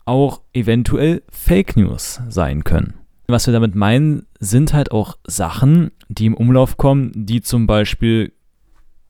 auch 0.06 0.42
eventuell 0.54 1.24
Fake 1.30 1.78
News 1.78 2.22
sein 2.30 2.64
können. 2.64 2.96
Was 3.28 3.48
wir 3.48 3.54
damit 3.54 3.76
meinen, 3.76 4.28
sind 4.40 4.74
halt 4.74 4.92
auch 4.92 5.18
Sachen, 5.26 5.92
die 6.10 6.28
im 6.28 6.36
Umlauf 6.36 6.78
kommen, 6.78 7.12
die 7.16 7.42
zum 7.42 7.66
Beispiel 7.66 8.34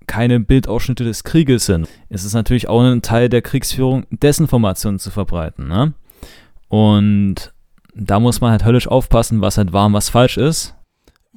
keine 0.07 0.39
Bildausschnitte 0.39 1.03
des 1.03 1.24
Krieges 1.24 1.65
sind. 1.65 1.88
Es 2.09 2.24
ist 2.24 2.33
natürlich 2.33 2.67
auch 2.67 2.81
ein 2.81 3.01
Teil 3.01 3.29
der 3.29 3.41
Kriegsführung, 3.41 4.05
Desinformationen 4.09 5.00
zu 5.00 5.12
verbreiten. 5.12 5.67
Ne? 5.67 5.93
Und 6.67 7.53
da 7.93 8.19
muss 8.19 8.41
man 8.41 8.51
halt 8.51 8.65
höllisch 8.65 8.88
aufpassen, 8.88 9.41
was 9.41 9.57
halt 9.57 9.74
wahr 9.74 9.88
und 9.88 9.93
was 9.93 10.09
falsch 10.09 10.38
ist. 10.38 10.75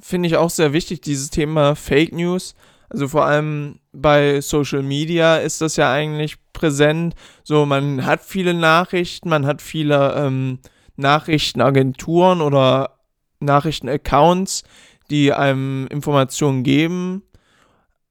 Finde 0.01 0.27
ich 0.27 0.37
auch 0.37 0.49
sehr 0.49 0.73
wichtig, 0.73 1.01
dieses 1.01 1.29
Thema 1.29 1.75
Fake 1.75 2.13
News. 2.13 2.55
Also 2.89 3.07
vor 3.07 3.25
allem 3.25 3.79
bei 3.93 4.41
Social 4.41 4.81
Media 4.81 5.37
ist 5.37 5.61
das 5.61 5.75
ja 5.75 5.91
eigentlich 5.91 6.37
präsent. 6.53 7.15
So, 7.43 7.65
man 7.65 8.05
hat 8.05 8.23
viele 8.23 8.53
Nachrichten, 8.53 9.29
man 9.29 9.45
hat 9.45 9.61
viele 9.61 10.15
ähm, 10.15 10.59
Nachrichtenagenturen 10.95 12.41
oder 12.41 12.97
Nachrichtenaccounts, 13.39 14.63
die 15.09 15.33
einem 15.33 15.87
Informationen 15.87 16.63
geben. 16.63 17.23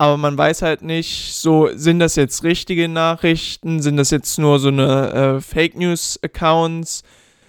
Aber 0.01 0.17
man 0.17 0.39
weiß 0.39 0.63
halt 0.63 0.83
nicht, 0.83 1.35
so 1.35 1.69
sind 1.75 1.99
das 1.99 2.15
jetzt 2.15 2.45
richtige 2.45 2.89
Nachrichten, 2.89 3.83
sind 3.83 3.97
das 3.97 4.11
jetzt 4.11 4.39
nur 4.39 4.61
so 4.61 4.69
eine 4.69 5.39
äh, 5.39 5.41
Fake 5.41 5.77
News 5.77 6.21
Accounts, 6.23 7.03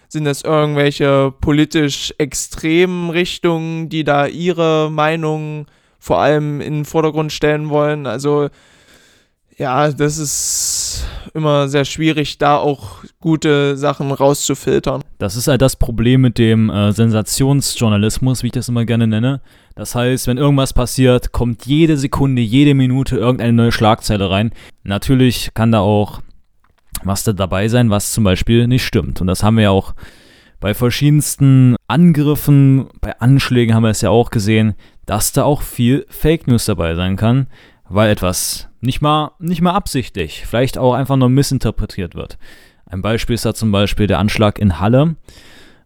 sind 0.08 0.26
das 0.26 0.42
irgendwelche 0.42 1.32
politisch 1.42 2.12
extremen 2.18 3.12
Richtungen, 3.12 3.90
die 3.90 4.04
da 4.04 4.26
ihre 4.26 4.90
Meinung 4.90 5.68
vor 6.00 6.20
allem 6.20 6.60
in 6.62 6.74
den 6.74 6.86
Vordergrund 6.86 7.32
stellen 7.32 7.70
wollen? 7.70 8.08
Also 8.08 8.50
ja, 9.60 9.92
das 9.92 10.18
ist 10.18 11.06
immer 11.34 11.68
sehr 11.68 11.84
schwierig, 11.84 12.38
da 12.38 12.56
auch 12.56 13.04
gute 13.20 13.76
Sachen 13.76 14.12
rauszufiltern. 14.12 15.04
Das 15.18 15.36
ist 15.36 15.50
halt 15.50 15.62
das 15.62 15.76
Problem 15.76 16.22
mit 16.22 16.38
dem 16.38 16.70
äh, 16.70 16.94
Sensationsjournalismus, 16.94 18.42
wie 18.42 18.48
ich 18.48 18.54
das 18.54 18.70
immer 18.70 18.86
gerne 18.86 19.06
nenne. 19.06 19.42
Das 19.76 19.96
heißt, 19.96 20.28
wenn 20.28 20.38
irgendwas 20.38 20.74
passiert, 20.74 21.34
kommt 21.34 21.66
jede 21.66 21.98
Sekunde, 21.98 22.42
jede 22.42 22.74
Minute 22.74 23.18
irgendeine 23.18 23.54
neue 23.54 23.72
Schlagzeile 23.74 24.30
rein. 24.30 24.52
Natürlich 24.84 25.52
kann 25.54 25.74
da 25.74 25.82
auch 25.82 26.22
was 27.04 27.24
da 27.24 27.34
dabei 27.34 27.68
sein, 27.68 27.90
was 27.90 28.14
zum 28.14 28.24
Beispiel 28.24 28.66
nicht 28.68 28.86
stimmt. 28.86 29.22
Und 29.22 29.28
das 29.28 29.44
haben 29.44 29.58
wir 29.58 29.64
ja 29.64 29.70
auch 29.72 29.94
bei 30.60 30.74
verschiedensten 30.74 31.76
Angriffen, 31.88 32.88
bei 33.02 33.18
Anschlägen 33.20 33.74
haben 33.76 33.84
wir 33.84 33.90
es 33.90 34.02
ja 34.02 34.10
auch 34.10 34.30
gesehen, 34.30 34.76
dass 35.06 35.32
da 35.32 35.44
auch 35.44 35.62
viel 35.62 36.06
Fake 36.10 36.48
News 36.48 36.66
dabei 36.66 36.96
sein 36.96 37.16
kann, 37.16 37.48
weil 37.90 38.10
etwas 38.10 38.70
nicht 38.82 39.02
mal, 39.02 39.32
nicht 39.40 39.62
mal 39.62 39.74
absichtlich, 39.74 40.46
vielleicht 40.46 40.78
auch 40.78 40.94
einfach 40.94 41.18
nur 41.18 41.30
missinterpretiert 41.30 42.16
wird. 42.16 42.38
Ein 42.86 43.02
Beispiel 43.02 43.36
ist 43.36 43.46
da 43.46 43.54
zum 43.54 43.72
Beispiel 43.72 44.08
der 44.08 44.20
Anschlag 44.20 44.58
in 44.58 44.80
Halle, 44.80 45.16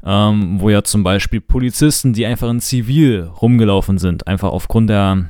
ähm, 0.05 0.59
wo 0.59 0.69
ja 0.69 0.83
zum 0.83 1.03
Beispiel 1.03 1.41
Polizisten, 1.41 2.13
die 2.13 2.25
einfach 2.25 2.49
in 2.49 2.59
Zivil 2.59 3.23
rumgelaufen 3.41 3.97
sind, 3.97 4.27
einfach 4.27 4.51
aufgrund 4.51 4.89
der 4.89 5.29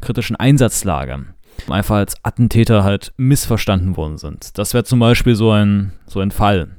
kritischen 0.00 0.36
Einsatzlage, 0.36 1.26
einfach 1.68 1.96
als 1.96 2.22
Attentäter 2.22 2.84
halt 2.84 3.12
missverstanden 3.16 3.96
worden 3.96 4.18
sind. 4.18 4.58
Das 4.58 4.74
wäre 4.74 4.84
zum 4.84 5.00
Beispiel 5.00 5.34
so 5.34 5.50
ein, 5.50 5.92
so 6.06 6.20
ein 6.20 6.30
Fall. 6.30 6.76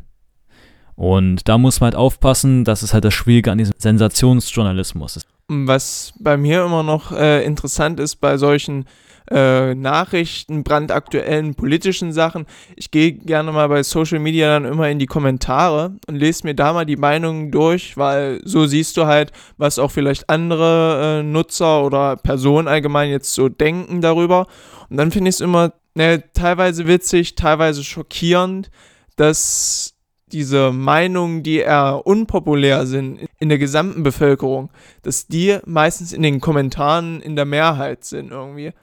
Und 0.96 1.48
da 1.48 1.60
muss 1.60 1.80
man 1.80 1.88
halt 1.88 1.96
aufpassen, 1.96 2.64
das 2.64 2.82
ist 2.82 2.94
halt 2.94 3.06
das 3.06 3.14
Schwierige 3.14 3.52
an 3.52 3.60
diesem 3.60 3.76
Sensationsjournalismus. 3.78 5.20
Was 5.48 6.14
bei 6.20 6.38
mir 6.38 6.66
immer 6.66 6.84
noch 6.84 7.12
äh, 7.12 7.46
interessant 7.46 8.00
ist 8.00 8.16
bei 8.18 8.38
solchen 8.38 8.86
äh, 9.30 9.76
Nachrichten, 9.76 10.64
brandaktuellen 10.64 11.56
politischen 11.56 12.14
Sachen. 12.14 12.46
Ich 12.76 12.92
gehe 12.92 13.14
gerne 13.14 13.52
mal 13.52 13.68
bei 13.68 13.84
Social 13.84 14.20
Media 14.20 14.48
dann 14.48 14.66
immer 14.66 14.90
in 14.90 15.00
die 15.00 15.06
Kommentare 15.06 15.96
und 16.08 16.16
lese 16.16 16.46
mir 16.46 16.56
da 16.56 16.74
mal 16.74 16.86
die 16.86 16.96
Meinungen 16.96 17.52
durch, 17.52 17.98
weil 17.98 18.42
so 18.46 18.66
siehst 18.66 18.98
du 18.98 19.06
halt, 19.06 19.32
was 19.58 19.80
auch 19.80 19.92
vielleicht 19.92 20.30
andere 20.30 21.20
äh, 21.20 21.24
Nutzer 21.24 21.84
oder 21.84 22.16
Personen 22.16 22.68
allgemein 22.68 23.10
jetzt 23.10 23.34
so 23.34 23.50
denken 23.50 24.02
darüber. 24.02 24.48
Und 24.90 24.98
dann 24.98 25.12
finde 25.12 25.30
ich 25.30 25.36
es 25.36 25.42
immer 25.42 25.74
ne, 25.96 26.24
teilweise 26.34 26.88
witzig, 26.88 27.36
teilweise 27.36 27.84
schockierend, 27.84 28.70
dass 29.18 29.94
diese 30.32 30.72
Meinungen, 30.72 31.44
die 31.44 31.58
eher 31.58 32.02
unpopulär 32.06 32.86
sind 32.86 33.20
in 33.40 33.50
der 33.50 33.58
gesamten 33.58 34.04
Bevölkerung, 34.04 34.70
dass 35.02 35.28
die 35.28 35.58
meistens 35.66 36.12
in 36.12 36.22
den 36.22 36.42
Kommentaren 36.42 37.22
in 37.22 37.36
der 37.36 37.46
Mehrheit 37.46 38.04
sind 38.04 38.32
irgendwie 38.32 38.74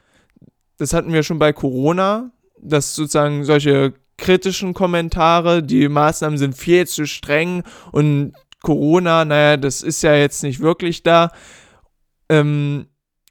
das 0.79 0.93
hatten 0.93 1.13
wir 1.13 1.23
schon 1.23 1.39
bei 1.39 1.53
Corona, 1.53 2.31
dass 2.61 2.95
sozusagen 2.95 3.45
solche 3.45 3.95
kritischen 4.17 4.75
Kommentare, 4.75 5.63
die 5.63 5.89
Maßnahmen 5.89 6.39
sind 6.39 6.57
viel 6.57 6.87
zu 6.87 7.07
streng 7.07 7.63
und 7.93 8.33
Corona, 8.63 9.25
naja, 9.25 9.57
das 9.57 9.83
ist 9.83 10.03
ja 10.03 10.15
jetzt 10.15 10.43
nicht 10.43 10.61
wirklich 10.61 11.03
da. 11.03 11.31
Ähm, 12.29 12.87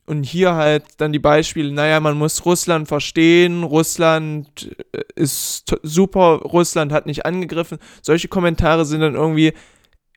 und 0.05 0.23
hier 0.23 0.53
halt 0.55 0.83
dann 0.97 1.13
die 1.13 1.19
Beispiele, 1.19 1.71
naja, 1.71 1.99
man 1.99 2.17
muss 2.17 2.45
Russland 2.45 2.87
verstehen, 2.87 3.63
Russland 3.63 4.75
äh, 4.91 5.01
ist 5.15 5.73
super, 5.81 6.41
Russland 6.43 6.91
hat 6.91 7.05
nicht 7.05 7.25
angegriffen. 7.25 7.79
Solche 8.01 8.27
Kommentare 8.27 8.85
sind 8.85 9.01
dann 9.01 9.15
irgendwie 9.15 9.53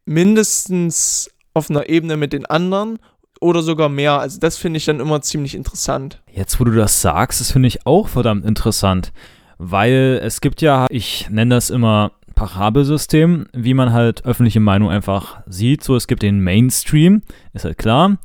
mindestens 0.04 1.30
auf 1.54 1.70
einer 1.70 1.88
Ebene 1.88 2.16
mit 2.16 2.32
den 2.32 2.46
anderen 2.46 2.98
oder 3.40 3.62
sogar 3.62 3.88
mehr. 3.88 4.18
Also 4.18 4.40
das 4.40 4.56
finde 4.56 4.78
ich 4.78 4.84
dann 4.84 5.00
immer 5.00 5.20
ziemlich 5.22 5.54
interessant. 5.54 6.20
Jetzt, 6.32 6.60
wo 6.60 6.64
du 6.64 6.72
das 6.72 7.00
sagst, 7.00 7.40
das 7.40 7.52
finde 7.52 7.68
ich 7.68 7.86
auch 7.86 8.08
verdammt 8.08 8.44
interessant, 8.44 9.12
weil 9.58 10.20
es 10.22 10.40
gibt 10.40 10.62
ja, 10.62 10.86
ich 10.90 11.28
nenne 11.30 11.54
das 11.54 11.70
immer 11.70 12.12
Parabelsystem, 12.34 13.46
wie 13.54 13.74
man 13.74 13.92
halt 13.92 14.24
öffentliche 14.24 14.60
Meinung 14.60 14.90
einfach 14.90 15.38
sieht. 15.46 15.82
So, 15.82 15.96
es 15.96 16.06
gibt 16.06 16.22
den 16.22 16.40
Mainstream, 16.40 17.22
ist 17.54 17.64
halt 17.64 17.78
klar. 17.78 18.18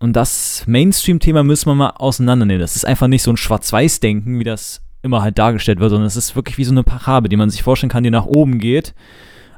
Und 0.00 0.14
das 0.14 0.64
Mainstream-Thema 0.66 1.44
müssen 1.44 1.66
wir 1.66 1.74
mal 1.74 1.90
auseinandernehmen. 1.90 2.60
Das 2.60 2.76
ist 2.76 2.86
einfach 2.86 3.06
nicht 3.06 3.22
so 3.22 3.30
ein 3.30 3.36
Schwarz-Weiß-Denken, 3.36 4.38
wie 4.38 4.44
das 4.44 4.82
immer 5.02 5.22
halt 5.22 5.38
dargestellt 5.38 5.80
wird, 5.80 5.90
sondern 5.90 6.06
es 6.06 6.16
ist 6.16 6.34
wirklich 6.34 6.56
wie 6.56 6.64
so 6.64 6.72
eine 6.72 6.82
Parabel, 6.82 7.28
die 7.28 7.36
man 7.36 7.50
sich 7.50 7.62
vorstellen 7.62 7.90
kann, 7.90 8.04
die 8.04 8.10
nach 8.10 8.26
oben 8.26 8.58
geht. 8.58 8.94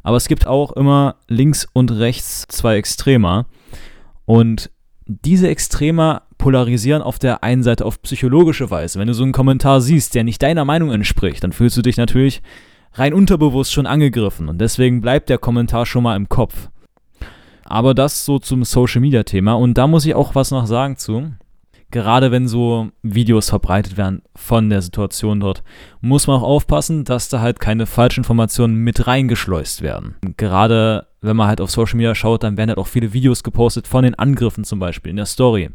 Aber 0.03 0.17
es 0.17 0.29
gibt 0.29 0.47
auch 0.47 0.73
immer 0.73 1.17
links 1.29 1.67
und 1.73 1.93
rechts 1.93 2.47
zwei 2.49 2.77
Extremer. 2.77 3.47
Und 4.27 4.71
diese 5.07 5.49
Extremer 5.49 6.23
polarisieren 6.37 7.01
auf 7.01 7.19
der 7.19 7.43
einen 7.43 7.63
Seite 7.63 7.85
auf 7.85 8.03
psychologische 8.03 8.71
Weise. 8.71 8.99
Wenn 8.99 9.09
du 9.09 9.15
so 9.15 9.23
einen 9.23 9.33
Kommentar 9.33 9.81
siehst, 9.81 10.15
der 10.15 10.25
nicht 10.25 10.43
deiner 10.43 10.65
Meinung 10.65 10.91
entspricht, 10.91 11.43
dann 11.43 11.53
fühlst 11.53 11.77
du 11.77 11.83
dich 11.83 11.97
natürlich 11.97 12.43
rein 12.93 13.15
unterbewusst 13.15 13.73
schon 13.73 13.87
angegriffen 13.87 14.49
und 14.49 14.59
deswegen 14.61 15.01
bleibt 15.01 15.29
der 15.29 15.39
Kommentar 15.39 15.87
schon 15.87 16.03
mal 16.03 16.17
im 16.17 16.29
Kopf. 16.29 16.71
Aber 17.65 17.95
das 17.95 18.25
so 18.25 18.39
zum 18.39 18.65
Social 18.65 19.01
Media 19.01 19.23
Thema 19.23 19.55
und 19.55 19.75
da 19.75 19.87
muss 19.87 20.07
ich 20.07 20.15
auch 20.15 20.35
was 20.35 20.51
noch 20.51 20.67
sagen 20.67 20.97
zu 20.97 21.33
gerade 21.91 22.31
wenn 22.31 22.49
so 22.49 22.91
Videos 23.03 23.49
verbreitet 23.49 23.97
werden 23.97 24.23
von 24.35 24.71
der 24.71 24.83
Situation 24.83 25.41
dort, 25.41 25.63
muss 26.01 26.27
man 26.27 26.37
auch 26.37 26.43
aufpassen, 26.43 27.05
dass 27.05 27.29
da 27.29 27.41
halt 27.41 27.61
keine 27.61 27.87
Falschinformationen 27.87 28.77
mit 28.77 29.07
reingeschleust 29.07 29.83
werden. 29.83 30.17
Gerade 30.37 31.07
wenn 31.21 31.37
man 31.37 31.49
halt 31.49 31.61
auf 31.61 31.71
Social 31.71 31.97
Media 31.97 32.15
schaut, 32.15 32.43
dann 32.43 32.57
werden 32.57 32.71
halt 32.71 32.79
auch 32.79 32.87
viele 32.87 33.13
Videos 33.13 33.43
gepostet 33.43 33.87
von 33.87 34.05
den 34.05 34.15
Angriffen 34.15 34.65
zum 34.65 34.79
Beispiel 34.79 35.11
in 35.11 35.17
der 35.17 35.27
Story. 35.27 35.71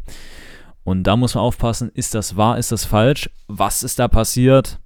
Und 0.84 1.04
da 1.04 1.16
muss 1.16 1.36
man 1.36 1.44
aufpassen, 1.44 1.92
ist 1.94 2.16
das 2.16 2.38
wahr, 2.38 2.58
ist 2.58 2.72
das 2.72 2.86
falsch, 2.86 3.30
was 3.48 3.84
ist 3.84 4.00
da 4.00 4.08
passiert 4.08 4.80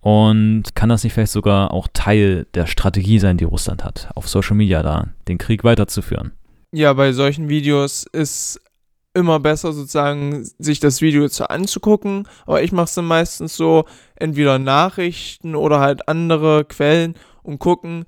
und 0.00 0.74
kann 0.74 0.88
das 0.88 1.04
nicht 1.04 1.12
vielleicht 1.12 1.32
sogar 1.32 1.72
auch 1.72 1.88
Teil 1.92 2.46
der 2.54 2.66
Strategie 2.66 3.18
sein, 3.18 3.38
die 3.38 3.44
Russland 3.44 3.84
hat, 3.84 4.10
auf 4.14 4.28
Social 4.28 4.56
Media 4.56 4.82
da 4.82 5.08
den 5.28 5.38
Krieg 5.38 5.64
weiterzuführen. 5.64 6.32
Ja, 6.72 6.92
bei 6.92 7.12
solchen 7.12 7.48
Videos 7.48 8.04
ist 8.12 8.60
immer 9.14 9.40
besser 9.40 9.72
sozusagen 9.72 10.44
sich 10.58 10.80
das 10.80 11.00
Video 11.02 11.28
zu 11.28 11.50
anzugucken, 11.50 12.26
aber 12.46 12.62
ich 12.62 12.72
mache 12.72 12.84
es 12.84 12.94
dann 12.94 13.04
meistens 13.04 13.56
so, 13.56 13.84
entweder 14.16 14.58
Nachrichten 14.58 15.54
oder 15.54 15.80
halt 15.80 16.08
andere 16.08 16.64
Quellen 16.64 17.14
und 17.42 17.58
gucken. 17.58 18.06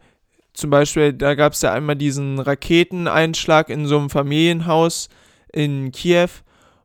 Zum 0.54 0.70
Beispiel, 0.70 1.12
da 1.12 1.34
gab 1.34 1.52
es 1.52 1.62
ja 1.62 1.72
einmal 1.72 1.96
diesen 1.96 2.38
Raketeneinschlag 2.38 3.68
in 3.68 3.86
so 3.86 3.98
einem 3.98 4.08
Familienhaus 4.08 5.08
in 5.52 5.92
Kiew 5.92 6.28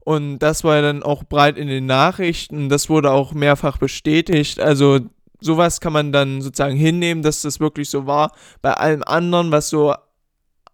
und 0.10 0.40
das 0.40 0.64
war 0.64 0.78
ja 0.78 0.82
dann 0.82 1.04
auch 1.04 1.24
breit 1.24 1.58
in 1.58 1.68
den 1.68 1.86
Nachrichten. 1.86 2.68
Das 2.68 2.90
wurde 2.90 3.12
auch 3.12 3.34
mehrfach 3.34 3.78
bestätigt. 3.78 4.60
Also 4.60 5.02
sowas 5.40 5.82
kann 5.82 5.94
man 5.94 6.12
dann 6.12 6.42
sozusagen 6.42 6.76
hinnehmen, 6.76 7.22
dass 7.22 7.44
das 7.44 7.60
wirklich 7.60 7.92
so 7.92 8.08
war. 8.08 8.32
Bei 8.64 8.74
allem 8.74 9.04
anderen, 9.04 9.52
was 9.52 9.70
so 9.70 9.94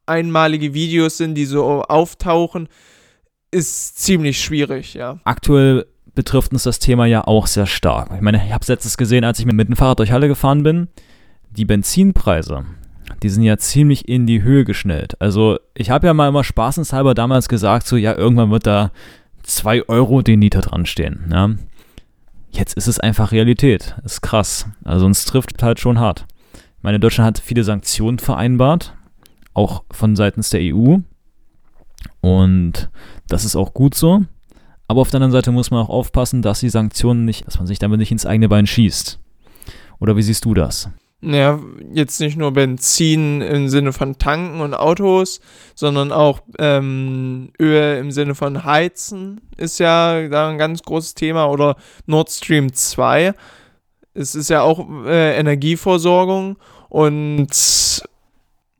einmalige 0.05 0.73
Videos 0.73 1.17
sind, 1.17 1.35
die 1.35 1.43
so 1.43 1.83
auftauchen, 1.83 2.69
ist 3.55 3.99
ziemlich 3.99 4.41
schwierig, 4.41 4.93
ja. 4.93 5.19
Aktuell 5.23 5.85
betrifft 6.13 6.51
uns 6.51 6.63
das 6.63 6.79
Thema 6.79 7.05
ja 7.05 7.25
auch 7.25 7.47
sehr 7.47 7.65
stark. 7.65 8.09
Ich 8.13 8.21
meine, 8.21 8.45
ich 8.45 8.51
habe 8.51 8.61
es 8.61 8.67
letztes 8.67 8.97
gesehen, 8.97 9.23
als 9.23 9.39
ich 9.39 9.45
mit 9.45 9.67
dem 9.67 9.75
Fahrrad 9.75 9.99
durch 9.99 10.11
Halle 10.11 10.27
gefahren 10.27 10.63
bin. 10.63 10.89
Die 11.51 11.63
Benzinpreise, 11.63 12.65
die 13.23 13.29
sind 13.29 13.43
ja 13.43 13.57
ziemlich 13.57 14.09
in 14.09 14.27
die 14.27 14.41
Höhe 14.41 14.65
geschnellt. 14.65 15.19
Also 15.21 15.57
ich 15.73 15.89
habe 15.89 16.07
ja 16.07 16.13
mal 16.13 16.27
immer 16.27 16.43
spaßenshalber 16.43 17.13
damals 17.13 17.47
gesagt, 17.47 17.87
so 17.87 17.95
ja, 17.95 18.13
irgendwann 18.13 18.51
wird 18.51 18.67
da 18.67 18.91
2 19.43 19.87
Euro 19.87 20.21
den 20.21 20.41
Liter 20.41 20.61
dran 20.61 20.85
stehen. 20.85 21.29
Ja. 21.31 21.51
Jetzt 22.51 22.75
ist 22.75 22.87
es 22.87 22.99
einfach 22.99 23.31
Realität. 23.31 23.95
Ist 24.03 24.21
krass. 24.21 24.67
Also 24.83 25.05
uns 25.05 25.23
trifft 25.23 25.63
halt 25.63 25.79
schon 25.79 25.99
hart. 25.99 26.25
Ich 26.53 26.83
meine, 26.83 26.99
Deutschland 26.99 27.27
hat 27.27 27.43
viele 27.43 27.63
Sanktionen 27.63 28.19
vereinbart, 28.19 28.95
auch 29.53 29.83
von 29.91 30.15
seitens 30.15 30.49
der 30.49 30.61
EU. 30.61 30.97
Und 32.21 32.89
das 33.27 33.45
ist 33.45 33.55
auch 33.55 33.73
gut 33.73 33.95
so. 33.95 34.23
Aber 34.87 35.01
auf 35.01 35.09
der 35.09 35.17
anderen 35.17 35.31
Seite 35.31 35.51
muss 35.51 35.71
man 35.71 35.81
auch 35.81 35.89
aufpassen, 35.89 36.41
dass 36.41 36.59
die 36.59 36.69
Sanktionen 36.69 37.25
nicht, 37.25 37.47
dass 37.47 37.57
man 37.57 37.67
sich 37.67 37.79
damit 37.79 37.99
nicht 37.99 38.11
ins 38.11 38.25
eigene 38.25 38.49
Bein 38.49 38.67
schießt. 38.67 39.19
Oder 39.99 40.15
wie 40.15 40.21
siehst 40.21 40.45
du 40.45 40.53
das? 40.53 40.89
Naja, 41.21 41.59
jetzt 41.91 42.19
nicht 42.19 42.37
nur 42.37 42.51
Benzin 42.51 43.41
im 43.41 43.67
Sinne 43.67 43.93
von 43.93 44.19
Tanken 44.19 44.61
und 44.61 44.75
Autos, 44.75 45.39
sondern 45.73 46.11
auch 46.11 46.41
ähm, 46.59 47.51
Öl 47.59 47.97
im 47.97 48.11
Sinne 48.11 48.35
von 48.35 48.63
Heizen 48.63 49.41
ist 49.57 49.79
ja 49.79 50.27
da 50.27 50.49
ein 50.49 50.59
ganz 50.59 50.83
großes 50.83 51.15
Thema. 51.15 51.49
Oder 51.49 51.77
Nord 52.05 52.29
Stream 52.29 52.71
2. 52.71 53.33
Es 54.13 54.35
ist 54.35 54.49
ja 54.49 54.61
auch 54.61 54.87
äh, 55.05 55.37
Energieversorgung 55.37 56.57
und 56.89 58.03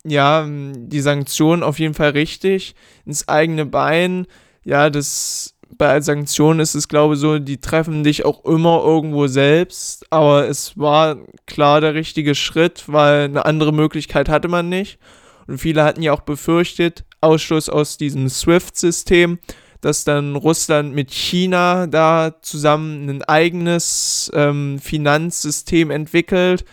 ja, 0.06 0.48
die 0.48 1.02
Sanktionen 1.02 1.64
auf 1.64 1.80
jeden 1.80 1.94
Fall 1.94 2.12
richtig. 2.12 2.76
Ins 3.06 3.28
eigene 3.28 3.66
Bein, 3.66 4.28
ja, 4.64 4.90
das 4.90 5.56
bei 5.78 6.00
Sanktionen 6.00 6.60
ist 6.60 6.76
es, 6.76 6.88
glaube 6.88 7.16
ich, 7.16 7.20
so, 7.20 7.40
die 7.40 7.58
treffen 7.58 8.04
dich 8.04 8.24
auch 8.24 8.46
immer 8.46 8.84
irgendwo 8.84 9.28
selbst, 9.28 10.06
aber 10.10 10.48
es 10.48 10.78
war 10.78 11.18
klar 11.48 11.82
der 11.82 11.96
richtige 11.96 12.36
Schritt, 12.36 12.84
weil 12.88 13.26
eine 13.26 13.46
andere 13.46 13.74
Möglichkeit 13.74 14.30
hatte 14.30 14.48
man 14.48 14.70
nicht. 14.70 15.00
Und 15.48 15.58
viele 15.58 15.84
hatten 15.84 16.02
ja 16.02 16.14
auch 16.14 16.22
befürchtet, 16.22 17.04
Ausschluss 17.20 17.68
aus 17.68 17.98
diesem 17.98 18.30
SWIFT-System, 18.30 19.40
dass 19.82 20.04
dann 20.04 20.36
Russland 20.36 20.94
mit 20.96 21.12
China 21.12 21.88
da 21.88 22.36
zusammen 22.42 23.10
ein 23.10 23.24
eigenes 23.24 24.32
ähm, 24.34 24.80
Finanzsystem 24.80 25.92
entwickelt 25.92 26.64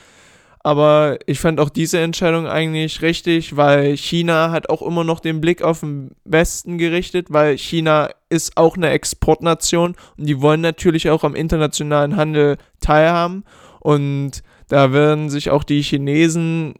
aber 0.64 1.18
ich 1.26 1.40
fand 1.40 1.58
auch 1.58 1.70
diese 1.70 1.98
Entscheidung 1.98 2.46
eigentlich 2.46 3.02
richtig, 3.02 3.56
weil 3.56 3.96
China 3.96 4.52
hat 4.52 4.70
auch 4.70 4.80
immer 4.82 5.02
noch 5.02 5.18
den 5.18 5.40
Blick 5.40 5.62
auf 5.62 5.80
den 5.80 6.12
Westen 6.24 6.78
gerichtet, 6.78 7.26
weil 7.30 7.58
China 7.58 8.10
ist 8.28 8.56
auch 8.56 8.76
eine 8.76 8.90
Exportnation 8.90 9.96
und 10.16 10.26
die 10.26 10.40
wollen 10.40 10.60
natürlich 10.60 11.10
auch 11.10 11.24
am 11.24 11.34
internationalen 11.34 12.16
Handel 12.16 12.58
teilhaben. 12.80 13.44
Und 13.80 14.42
da 14.68 14.92
werden 14.92 15.30
sich 15.30 15.50
auch 15.50 15.64
die 15.64 15.82
Chinesen 15.82 16.74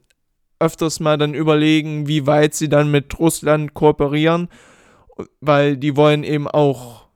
öfters 0.61 1.01
mal 1.01 1.19
dann 1.19 1.35
überlegen, 1.35 2.07
wie 2.07 2.25
weit 2.25 2.55
sie 2.55 2.69
dann 2.69 2.89
mit 2.93 3.19
Russland 3.19 3.75
kooperieren, 3.75 4.49
weil 5.41 5.77
die 5.77 5.97
wollen 5.97 6.23
eben 6.23 6.47
auch 6.47 7.07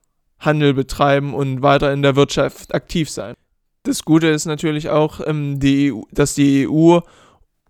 Handel 0.40 0.74
betreiben 0.74 1.32
und 1.32 1.62
weiter 1.62 1.92
in 1.92 2.02
der 2.02 2.16
Wirtschaft 2.16 2.74
aktiv 2.74 3.08
sein 3.08 3.36
das 3.86 4.04
Gute 4.04 4.28
ist 4.28 4.46
natürlich 4.46 4.88
auch, 4.88 5.20
ähm, 5.24 5.60
die 5.60 5.92
EU, 5.92 6.02
dass 6.10 6.34
die 6.34 6.68
EU 6.68 6.98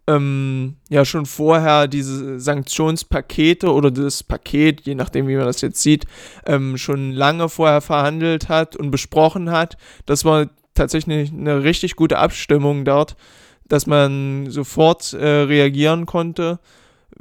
ähm, 0.09 0.77
ja 0.89 1.05
schon 1.05 1.27
vorher 1.27 1.89
diese 1.89 2.39
Sanktionspakete 2.39 3.73
oder 3.73 3.91
das 3.91 4.23
Paket, 4.23 4.83
je 4.83 4.95
nachdem, 4.95 5.27
wie 5.29 5.37
man 5.37 5.47
das 5.47 5.61
jetzt 5.61 5.83
sieht, 5.83 6.07
ähm, 6.47 6.79
schon 6.79 7.13
lange 7.13 7.49
vorher 7.49 7.81
verhandelt 7.81 8.49
hat 8.49 8.77
und 8.77 8.91
besprochen 8.91 9.51
hat. 9.51 9.77
Das 10.07 10.25
war 10.25 10.49
tatsächlich 10.75 11.33
eine 11.33 11.65
richtig 11.65 11.97
gute 11.97 12.19
Abstimmung 12.19 12.85
dort, 12.85 13.17
dass 13.69 13.87
man 13.87 14.49
sofort 14.49 15.13
äh, 15.13 15.27
reagieren 15.27 16.07
konnte, 16.07 16.61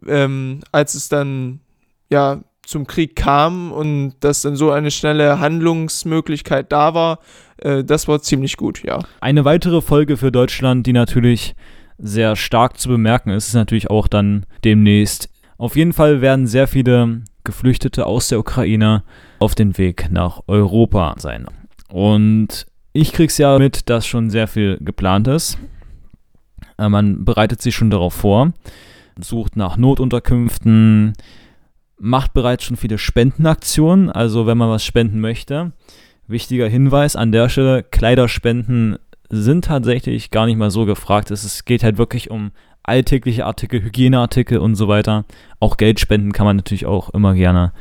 ähm, 0.06 0.60
als 0.72 0.94
es 0.94 1.10
dann 1.10 1.62
ja 2.10 2.42
zum 2.66 2.88
Krieg 2.88 3.16
kam 3.16 3.72
und 3.72 4.16
dass 4.20 4.42
dann 4.42 4.56
so 4.56 4.72
eine 4.72 4.92
schnelle 4.92 5.40
Handlungsmöglichkeit 5.40 6.72
da 6.72 6.94
war, 6.94 7.20
äh, 7.58 7.84
das 7.84 8.08
war 8.08 8.22
ziemlich 8.22 8.58
gut, 8.58 8.84
ja. 8.84 9.00
Eine 9.22 9.46
weitere 9.46 9.82
Folge 9.82 10.18
für 10.18 10.32
Deutschland, 10.32 10.86
die 10.88 10.94
natürlich 10.94 11.56
sehr 11.98 12.36
stark 12.36 12.78
zu 12.80 12.90
bemerken 12.90 13.30
ist, 13.30 13.48
ist 13.48 13.54
natürlich 13.54 13.90
auch 13.90 14.08
dann 14.08 14.46
demnächst. 14.64 15.30
Auf 15.58 15.76
jeden 15.76 15.94
Fall 15.94 16.22
werden 16.22 16.48
sehr 16.48 16.68
viele 16.68 17.22
Geflüchtete 17.44 18.06
aus 18.06 18.28
der 18.28 18.40
Ukraine 18.40 19.04
auf 19.40 19.56
den 19.56 19.78
Weg 19.78 20.10
nach 20.12 20.42
Europa 20.48 21.16
sein. 21.18 21.46
Und 21.90 22.66
ich 22.92 23.14
krieg's 23.14 23.38
ja 23.38 23.58
mit, 23.60 23.90
dass 23.90 24.06
schon 24.06 24.30
sehr 24.30 24.48
viel 24.48 24.78
geplant 24.82 25.28
ist. 25.28 25.58
Äh, 26.78 26.90
man 26.90 27.24
bereitet 27.24 27.62
sich 27.62 27.76
schon 27.76 27.90
darauf 27.90 28.14
vor, 28.14 28.52
sucht 29.20 29.56
nach 29.56 29.78
Notunterkünften, 29.78 31.14
macht 31.98 32.34
bereits 32.34 32.64
schon 32.64 32.78
viele 32.78 32.98
Spendenaktionen. 32.98 34.10
Also 34.10 34.46
wenn 34.48 34.58
man 34.58 34.70
was 34.70 34.84
spenden 34.84 35.20
möchte, 35.20 35.72
Wichtiger 36.28 36.68
Hinweis 36.68 37.16
an 37.16 37.32
der 37.32 37.50
Stelle, 37.50 37.84
Kleiderspenden 37.84 38.98
sind 39.30 39.66
tatsächlich 39.66 40.32
gar 40.32 40.48
nicht 40.48 40.58
mal 40.58 40.72
so 40.72 40.86
gefragt. 40.86 41.30
Es 41.30 41.66
geht 41.66 41.84
halt 41.84 41.98
wirklich 41.98 42.32
um 42.32 42.52
alltägliche 42.82 43.46
Artikel, 43.46 43.84
Hygieneartikel 43.84 44.58
und 44.58 44.76
so 44.76 44.88
weiter. 44.88 45.26
Auch 45.60 45.78
Geldspenden 45.78 46.32
kann 46.32 46.46
man 46.46 46.56
natürlich 46.56 46.86
auch 46.86 47.10
immer 47.12 47.34
gerne 47.34 47.74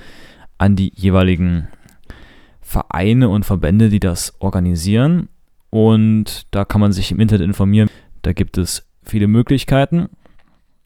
an 0.59 0.77
die 0.77 0.93
jeweiligen 0.95 1.69
Vereine 2.61 3.29
und 3.29 3.45
Verbände, 3.45 3.89
die 3.89 4.01
das 4.01 4.35
organisieren. 4.41 5.29
Und 5.71 6.47
da 6.51 6.65
kann 6.65 6.81
man 6.81 6.93
sich 6.93 7.13
im 7.13 7.21
Internet 7.21 7.47
informieren. 7.47 7.89
Da 8.23 8.33
gibt 8.33 8.59
es 8.59 8.87
viele 9.03 9.27
Möglichkeiten. 9.27 10.09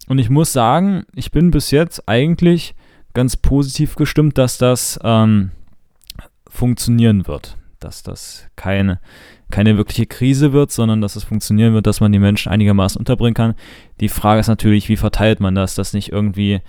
Und 0.08 0.18
ich 0.18 0.30
muss 0.30 0.52
sagen, 0.52 1.04
ich 1.14 1.30
bin 1.30 1.50
bis 1.50 1.70
jetzt 1.70 2.08
eigentlich 2.08 2.74
ganz 3.14 3.36
positiv 3.36 3.96
gestimmt, 3.96 4.38
dass 4.38 4.58
das 4.58 4.98
ähm, 5.02 5.50
funktionieren 6.48 7.26
wird. 7.26 7.56
Dass 7.80 8.02
das 8.02 8.46
keine, 8.56 9.00
keine 9.50 9.76
wirkliche 9.76 10.06
Krise 10.06 10.52
wird, 10.52 10.72
sondern 10.72 11.00
dass 11.00 11.16
es 11.16 11.24
funktionieren 11.24 11.74
wird, 11.74 11.86
dass 11.86 12.00
man 12.00 12.10
die 12.10 12.18
Menschen 12.18 12.50
einigermaßen 12.50 12.98
unterbringen 12.98 13.34
kann. 13.34 13.54
Die 14.00 14.08
Frage 14.08 14.40
ist 14.40 14.48
natürlich, 14.48 14.88
wie 14.88 14.96
verteilt 14.96 15.40
man 15.40 15.54
das, 15.54 15.74
dass 15.74 15.92
nicht 15.92 16.10
irgendwie 16.10 16.60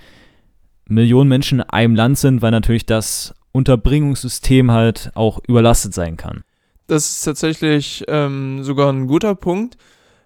Millionen 0.86 1.28
Menschen 1.28 1.60
in 1.60 1.68
einem 1.68 1.94
Land 1.94 2.18
sind, 2.18 2.42
weil 2.42 2.50
natürlich 2.50 2.86
das 2.86 3.34
Unterbringungssystem 3.52 4.70
halt 4.70 5.10
auch 5.14 5.40
überlastet 5.46 5.94
sein 5.94 6.16
kann. 6.16 6.44
Das 6.86 7.10
ist 7.10 7.22
tatsächlich 7.22 8.04
ähm, 8.08 8.64
sogar 8.64 8.92
ein 8.92 9.06
guter 9.06 9.34
Punkt, 9.34 9.76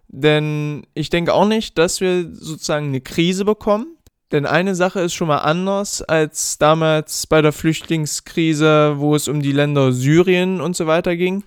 denn 0.08 0.86
ich 0.94 1.10
denke 1.10 1.34
auch 1.34 1.46
nicht, 1.46 1.76
dass 1.76 2.00
wir 2.00 2.34
sozusagen 2.34 2.86
eine 2.86 3.00
Krise 3.00 3.44
bekommen, 3.44 3.93
denn 4.34 4.46
eine 4.46 4.74
Sache 4.74 5.00
ist 5.00 5.14
schon 5.14 5.28
mal 5.28 5.38
anders 5.38 6.02
als 6.02 6.58
damals 6.58 7.28
bei 7.28 7.40
der 7.40 7.52
Flüchtlingskrise, 7.52 8.94
wo 8.96 9.14
es 9.14 9.28
um 9.28 9.40
die 9.40 9.52
Länder 9.52 9.92
Syrien 9.92 10.60
und 10.60 10.74
so 10.74 10.88
weiter 10.88 11.16
ging. 11.16 11.44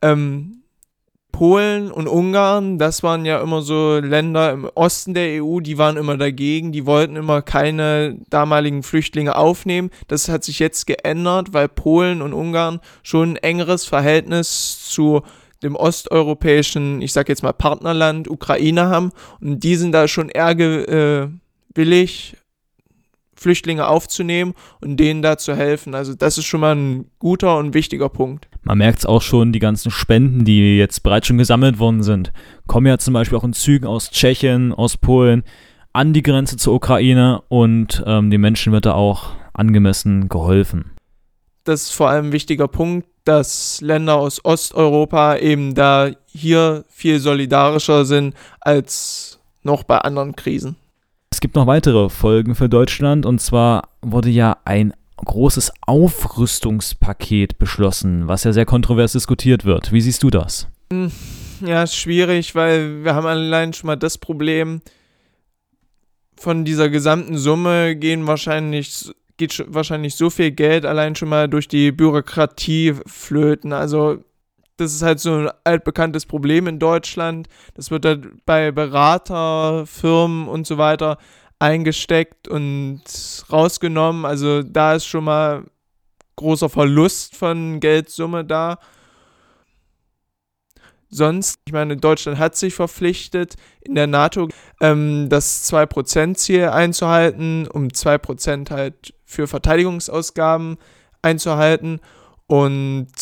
Ähm, 0.00 0.62
Polen 1.30 1.90
und 1.90 2.08
Ungarn, 2.08 2.78
das 2.78 3.02
waren 3.02 3.26
ja 3.26 3.40
immer 3.42 3.60
so 3.60 3.98
Länder 3.98 4.50
im 4.52 4.64
Osten 4.74 5.12
der 5.12 5.42
EU, 5.42 5.60
die 5.60 5.76
waren 5.76 5.98
immer 5.98 6.16
dagegen, 6.16 6.72
die 6.72 6.86
wollten 6.86 7.16
immer 7.16 7.42
keine 7.42 8.16
damaligen 8.30 8.82
Flüchtlinge 8.82 9.36
aufnehmen. 9.36 9.90
Das 10.08 10.30
hat 10.30 10.42
sich 10.42 10.58
jetzt 10.58 10.86
geändert, 10.86 11.52
weil 11.52 11.68
Polen 11.68 12.22
und 12.22 12.32
Ungarn 12.32 12.80
schon 13.02 13.32
ein 13.32 13.36
engeres 13.36 13.84
Verhältnis 13.84 14.88
zu 14.88 15.20
dem 15.62 15.76
osteuropäischen, 15.76 17.02
ich 17.02 17.12
sag 17.12 17.28
jetzt 17.28 17.42
mal 17.42 17.52
Partnerland 17.52 18.28
Ukraine 18.28 18.86
haben 18.86 19.10
und 19.40 19.60
die 19.60 19.76
sind 19.76 19.92
da 19.92 20.08
schon 20.08 20.30
eher 20.30 20.58
äh, 20.58 21.28
billig, 21.74 22.36
Flüchtlinge 23.34 23.88
aufzunehmen 23.88 24.54
und 24.80 24.96
denen 24.98 25.20
da 25.20 25.36
zu 25.36 25.54
helfen. 25.54 25.94
Also 25.94 26.14
das 26.14 26.38
ist 26.38 26.46
schon 26.46 26.60
mal 26.60 26.76
ein 26.76 27.10
guter 27.18 27.58
und 27.58 27.74
wichtiger 27.74 28.08
Punkt. 28.08 28.48
Man 28.62 28.78
merkt 28.78 29.00
es 29.00 29.06
auch 29.06 29.22
schon, 29.22 29.52
die 29.52 29.58
ganzen 29.58 29.90
Spenden, 29.90 30.44
die 30.44 30.78
jetzt 30.78 31.02
bereits 31.02 31.26
schon 31.26 31.38
gesammelt 31.38 31.78
worden 31.78 32.02
sind, 32.02 32.32
kommen 32.66 32.86
ja 32.86 32.98
zum 32.98 33.14
Beispiel 33.14 33.36
auch 33.36 33.44
in 33.44 33.52
Zügen 33.52 33.86
aus 33.86 34.10
Tschechien, 34.10 34.72
aus 34.72 34.96
Polen 34.96 35.42
an 35.92 36.12
die 36.12 36.22
Grenze 36.22 36.56
zur 36.56 36.74
Ukraine 36.74 37.42
und 37.48 38.02
ähm, 38.06 38.30
den 38.30 38.40
Menschen 38.40 38.72
wird 38.72 38.86
da 38.86 38.94
auch 38.94 39.30
angemessen 39.52 40.28
geholfen. 40.28 40.92
Das 41.64 41.82
ist 41.82 41.92
vor 41.92 42.08
allem 42.08 42.26
ein 42.26 42.32
wichtiger 42.32 42.68
Punkt, 42.68 43.06
dass 43.24 43.80
Länder 43.80 44.16
aus 44.16 44.44
Osteuropa 44.44 45.36
eben 45.36 45.74
da 45.74 46.10
hier 46.26 46.84
viel 46.88 47.20
solidarischer 47.20 48.04
sind 48.04 48.34
als 48.60 49.38
noch 49.62 49.84
bei 49.84 49.98
anderen 49.98 50.34
Krisen. 50.34 50.76
Gibt 51.42 51.56
noch 51.56 51.66
weitere 51.66 52.08
Folgen 52.08 52.54
für 52.54 52.68
Deutschland 52.68 53.26
und 53.26 53.40
zwar 53.40 53.88
wurde 54.00 54.30
ja 54.30 54.58
ein 54.64 54.94
großes 55.16 55.72
Aufrüstungspaket 55.84 57.58
beschlossen, 57.58 58.28
was 58.28 58.44
ja 58.44 58.52
sehr 58.52 58.64
kontrovers 58.64 59.10
diskutiert 59.10 59.64
wird. 59.64 59.90
Wie 59.90 60.00
siehst 60.00 60.22
du 60.22 60.30
das? 60.30 60.68
Hm, 60.92 61.10
ja, 61.60 61.82
ist 61.82 61.96
schwierig, 61.96 62.54
weil 62.54 63.02
wir 63.02 63.16
haben 63.16 63.26
allein 63.26 63.72
schon 63.72 63.88
mal 63.88 63.96
das 63.96 64.18
Problem, 64.18 64.82
von 66.36 66.64
dieser 66.64 66.88
gesamten 66.88 67.36
Summe 67.36 67.96
gehen 67.96 68.28
wahrscheinlich, 68.28 69.10
geht 69.36 69.64
wahrscheinlich 69.66 70.14
so 70.14 70.30
viel 70.30 70.52
Geld 70.52 70.86
allein 70.86 71.16
schon 71.16 71.28
mal 71.28 71.48
durch 71.48 71.66
die 71.66 71.90
Bürokratie 71.90 72.94
flöten. 73.04 73.72
Also 73.72 74.22
das 74.82 74.92
ist 74.92 75.02
halt 75.02 75.20
so 75.20 75.32
ein 75.32 75.50
altbekanntes 75.64 76.26
Problem 76.26 76.66
in 76.66 76.78
Deutschland. 76.78 77.48
Das 77.74 77.90
wird 77.90 78.04
dann 78.04 78.40
bei 78.44 78.70
Beraterfirmen 78.70 80.48
und 80.48 80.66
so 80.66 80.78
weiter 80.78 81.18
eingesteckt 81.58 82.48
und 82.48 83.02
rausgenommen. 83.50 84.24
Also 84.24 84.62
da 84.62 84.94
ist 84.94 85.06
schon 85.06 85.24
mal 85.24 85.64
großer 86.36 86.68
Verlust 86.68 87.36
von 87.36 87.80
Geldsumme 87.80 88.44
da. 88.44 88.78
Sonst, 91.14 91.60
ich 91.66 91.72
meine, 91.74 91.98
Deutschland 91.98 92.38
hat 92.38 92.56
sich 92.56 92.74
verpflichtet, 92.74 93.56
in 93.82 93.94
der 93.94 94.06
NATO 94.06 94.48
ähm, 94.80 95.28
das 95.28 95.70
2%-Ziel 95.70 96.70
einzuhalten, 96.70 97.68
um 97.68 97.88
2% 97.88 98.70
halt 98.70 99.12
für 99.26 99.46
Verteidigungsausgaben 99.46 100.78
einzuhalten. 101.20 102.00
Und 102.46 103.12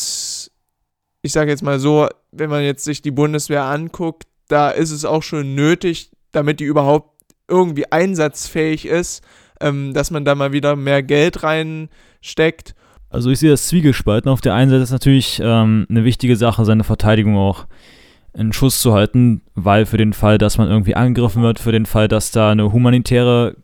ich 1.23 1.33
sage 1.33 1.51
jetzt 1.51 1.63
mal 1.63 1.79
so, 1.79 2.09
wenn 2.33 2.51
man 2.51 2.63
jetzt 2.63 2.85
sich 2.85 3.03
die 3.03 3.11
Bundeswehr 3.11 3.65
anguckt, 3.65 4.25
da 4.49 4.71
ist 4.71 4.91
es 4.91 5.05
auch 5.05 5.23
schon 5.23 5.55
nötig, 5.55 6.11
damit 6.33 6.61
die 6.61 6.65
überhaupt 6.65 7.11
irgendwie 7.49 7.91
einsatzfähig 7.91 8.87
ist, 8.87 9.23
ähm, 9.61 9.93
dass 9.93 10.11
man 10.11 10.25
da 10.25 10.35
mal 10.35 10.53
wieder 10.53 10.77
mehr 10.77 11.03
Geld 11.03 11.43
reinsteckt. 11.43 12.75
Also 13.11 13.31
ich 13.31 13.41
sehe 13.41 13.51
das 13.51 13.67
Zwiegespalten. 13.67 14.31
Auf 14.31 14.41
der 14.41 14.55
einen 14.55 14.71
Seite 14.71 14.83
ist 14.83 14.93
natürlich 14.93 15.41
ähm, 15.43 15.87
eine 15.91 16.05
wichtige 16.05 16.37
Sache, 16.37 16.65
seine 16.65 16.85
Verteidigung 16.85 17.37
auch 17.37 17.67
in 18.33 18.53
Schuss 18.53 18.81
zu 18.81 18.95
halten, 18.95 19.43
weil 19.55 19.87
für 19.87 19.97
den 19.97 20.13
Fall, 20.13 20.39
dass 20.39 20.57
man 20.57 20.69
irgendwie 20.69 20.95
angegriffen 20.95 21.43
wird, 21.43 21.59
für 21.59 21.73
den 21.73 21.87
Fall, 21.87 22.07
dass 22.07 22.31
da 22.31 22.51
eine 22.53 22.73
humanitäre 22.73 23.57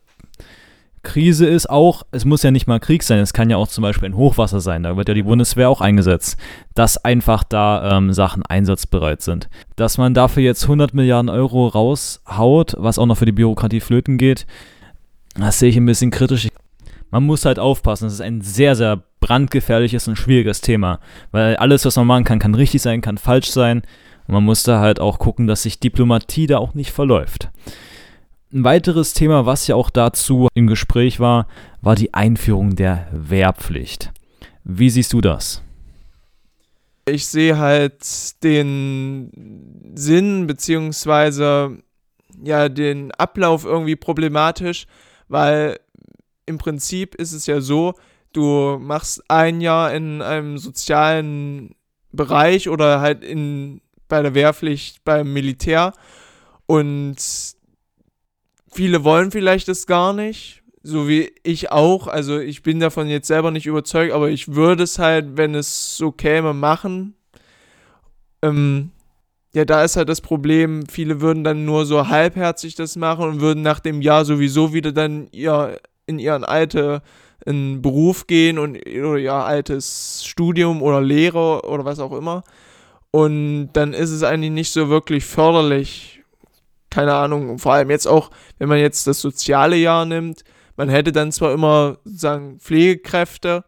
Krise 1.07 1.45
ist, 1.45 1.69
auch, 1.69 2.03
es 2.11 2.25
muss 2.25 2.43
ja 2.43 2.51
nicht 2.51 2.67
mal 2.67 2.81
Krieg 2.81 3.01
sein, 3.01 3.19
es 3.19 3.31
kann 3.31 3.49
ja 3.49 3.55
auch 3.55 3.69
zum 3.69 3.81
Beispiel 3.81 4.09
ein 4.09 4.17
Hochwasser 4.17 4.59
sein, 4.59 4.83
da 4.83 4.97
wird 4.97 5.07
ja 5.07 5.13
die 5.13 5.23
Bundeswehr 5.23 5.69
auch 5.69 5.79
eingesetzt, 5.79 6.35
dass 6.75 6.97
einfach 6.97 7.45
da 7.45 7.97
ähm, 7.97 8.11
Sachen 8.11 8.43
einsatzbereit 8.45 9.21
sind. 9.21 9.47
Dass 9.77 9.97
man 9.97 10.13
dafür 10.13 10.43
jetzt 10.43 10.63
100 10.63 10.93
Milliarden 10.93 11.29
Euro 11.29 11.67
raushaut, 11.67 12.75
was 12.77 12.99
auch 12.99 13.05
noch 13.05 13.17
für 13.17 13.25
die 13.25 13.31
Bürokratie 13.31 13.79
flöten 13.79 14.17
geht, 14.17 14.45
das 15.35 15.59
sehe 15.59 15.69
ich 15.69 15.77
ein 15.77 15.85
bisschen 15.85 16.11
kritisch. 16.11 16.49
Man 17.09 17.23
muss 17.23 17.45
halt 17.45 17.57
aufpassen, 17.57 18.07
es 18.07 18.15
ist 18.15 18.21
ein 18.21 18.41
sehr, 18.41 18.75
sehr 18.75 19.01
brandgefährliches 19.21 20.09
und 20.09 20.17
schwieriges 20.17 20.59
Thema, 20.59 20.99
weil 21.31 21.55
alles, 21.55 21.85
was 21.85 21.95
man 21.95 22.05
machen 22.05 22.25
kann, 22.25 22.39
kann 22.39 22.53
richtig 22.53 22.81
sein, 22.81 22.99
kann 22.99 23.17
falsch 23.17 23.49
sein. 23.49 23.83
Und 24.27 24.33
man 24.33 24.43
muss 24.43 24.63
da 24.63 24.81
halt 24.81 24.99
auch 24.99 25.19
gucken, 25.19 25.47
dass 25.47 25.63
sich 25.63 25.79
Diplomatie 25.79 26.47
da 26.47 26.57
auch 26.57 26.73
nicht 26.73 26.91
verläuft. 26.91 27.49
Ein 28.53 28.63
weiteres 28.63 29.13
Thema, 29.13 29.45
was 29.45 29.67
ja 29.67 29.75
auch 29.75 29.89
dazu 29.89 30.47
im 30.53 30.67
Gespräch 30.67 31.19
war, 31.19 31.47
war 31.81 31.95
die 31.95 32.13
Einführung 32.13 32.77
der 32.77 33.07
Wehrpflicht. 33.11 34.13
Wie 34.63 34.89
siehst 34.89 35.11
du 35.11 35.19
das? 35.19 35.61
Ich 37.05 37.27
sehe 37.27 37.57
halt 37.57 38.43
den 38.43 39.93
Sinn 39.95 40.47
beziehungsweise 40.47 41.77
ja 42.41 42.69
den 42.69 43.11
Ablauf 43.11 43.65
irgendwie 43.65 43.95
problematisch, 43.97 44.87
weil 45.27 45.79
im 46.45 46.57
Prinzip 46.57 47.15
ist 47.15 47.33
es 47.33 47.47
ja 47.47 47.59
so, 47.59 47.95
du 48.31 48.77
machst 48.79 49.23
ein 49.29 49.59
Jahr 49.59 49.93
in 49.93 50.21
einem 50.21 50.57
sozialen 50.57 51.75
Bereich 52.13 52.69
oder 52.69 53.01
halt 53.01 53.25
in, 53.25 53.81
bei 54.07 54.21
der 54.21 54.33
Wehrpflicht 54.33 55.03
beim 55.03 55.33
Militär 55.33 55.91
und 56.65 57.17
viele 58.77 59.03
wollen 59.03 59.31
vielleicht 59.31 59.67
das 59.69 59.87
gar 59.87 60.13
nicht, 60.13 60.61
so 60.83 61.07
wie 61.07 61.31
ich 61.41 61.71
auch. 61.71 62.05
Also 62.05 62.37
ich 62.37 62.61
bin 62.61 62.79
davon 62.79 63.07
jetzt 63.07 63.27
selber 63.27 63.49
nicht 63.49 63.65
überzeugt, 63.65 64.13
aber 64.13 64.29
ich 64.29 64.53
würde 64.53 64.83
es 64.83 64.99
halt, 64.99 65.35
wenn 65.35 65.55
es 65.55 65.97
so 65.97 66.11
käme, 66.11 66.53
machen. 66.53 67.15
Ähm, 68.43 68.91
ja, 69.51 69.65
da 69.65 69.83
ist 69.83 69.97
halt 69.97 70.09
das 70.09 70.21
Problem, 70.21 70.85
viele 70.87 71.21
würden 71.21 71.43
dann 71.43 71.65
nur 71.65 71.87
so 71.87 72.07
halbherzig 72.07 72.75
das 72.75 72.95
machen 72.95 73.27
und 73.27 73.41
würden 73.41 73.63
nach 73.63 73.79
dem 73.79 74.03
Jahr 74.03 74.25
sowieso 74.25 74.75
wieder 74.75 74.91
dann 74.91 75.27
ihr 75.31 75.79
in 76.05 76.19
ihren 76.19 76.43
alte 76.43 77.01
in 77.47 77.81
Beruf 77.81 78.27
gehen 78.27 78.59
und 78.59 78.77
oder 78.77 79.17
ihr 79.17 79.33
altes 79.33 80.21
Studium 80.23 80.83
oder 80.83 81.01
Lehre 81.01 81.63
oder 81.67 81.83
was 81.83 81.99
auch 81.99 82.11
immer. 82.11 82.43
Und 83.09 83.69
dann 83.73 83.93
ist 83.93 84.11
es 84.11 84.21
eigentlich 84.21 84.51
nicht 84.51 84.71
so 84.71 84.87
wirklich 84.89 85.25
förderlich. 85.25 86.16
Keine 86.89 87.13
Ahnung, 87.13 87.59
vor 87.59 87.73
allem 87.73 87.89
jetzt 87.89 88.07
auch, 88.07 88.31
wenn 88.57 88.69
man 88.69 88.79
jetzt 88.79 89.07
das 89.07 89.21
soziale 89.21 89.75
Jahr 89.75 90.05
nimmt, 90.05 90.43
man 90.77 90.89
hätte 90.89 91.11
dann 91.11 91.31
zwar 91.31 91.53
immer 91.53 91.97
sagen 92.05 92.59
Pflegekräfte 92.59 93.65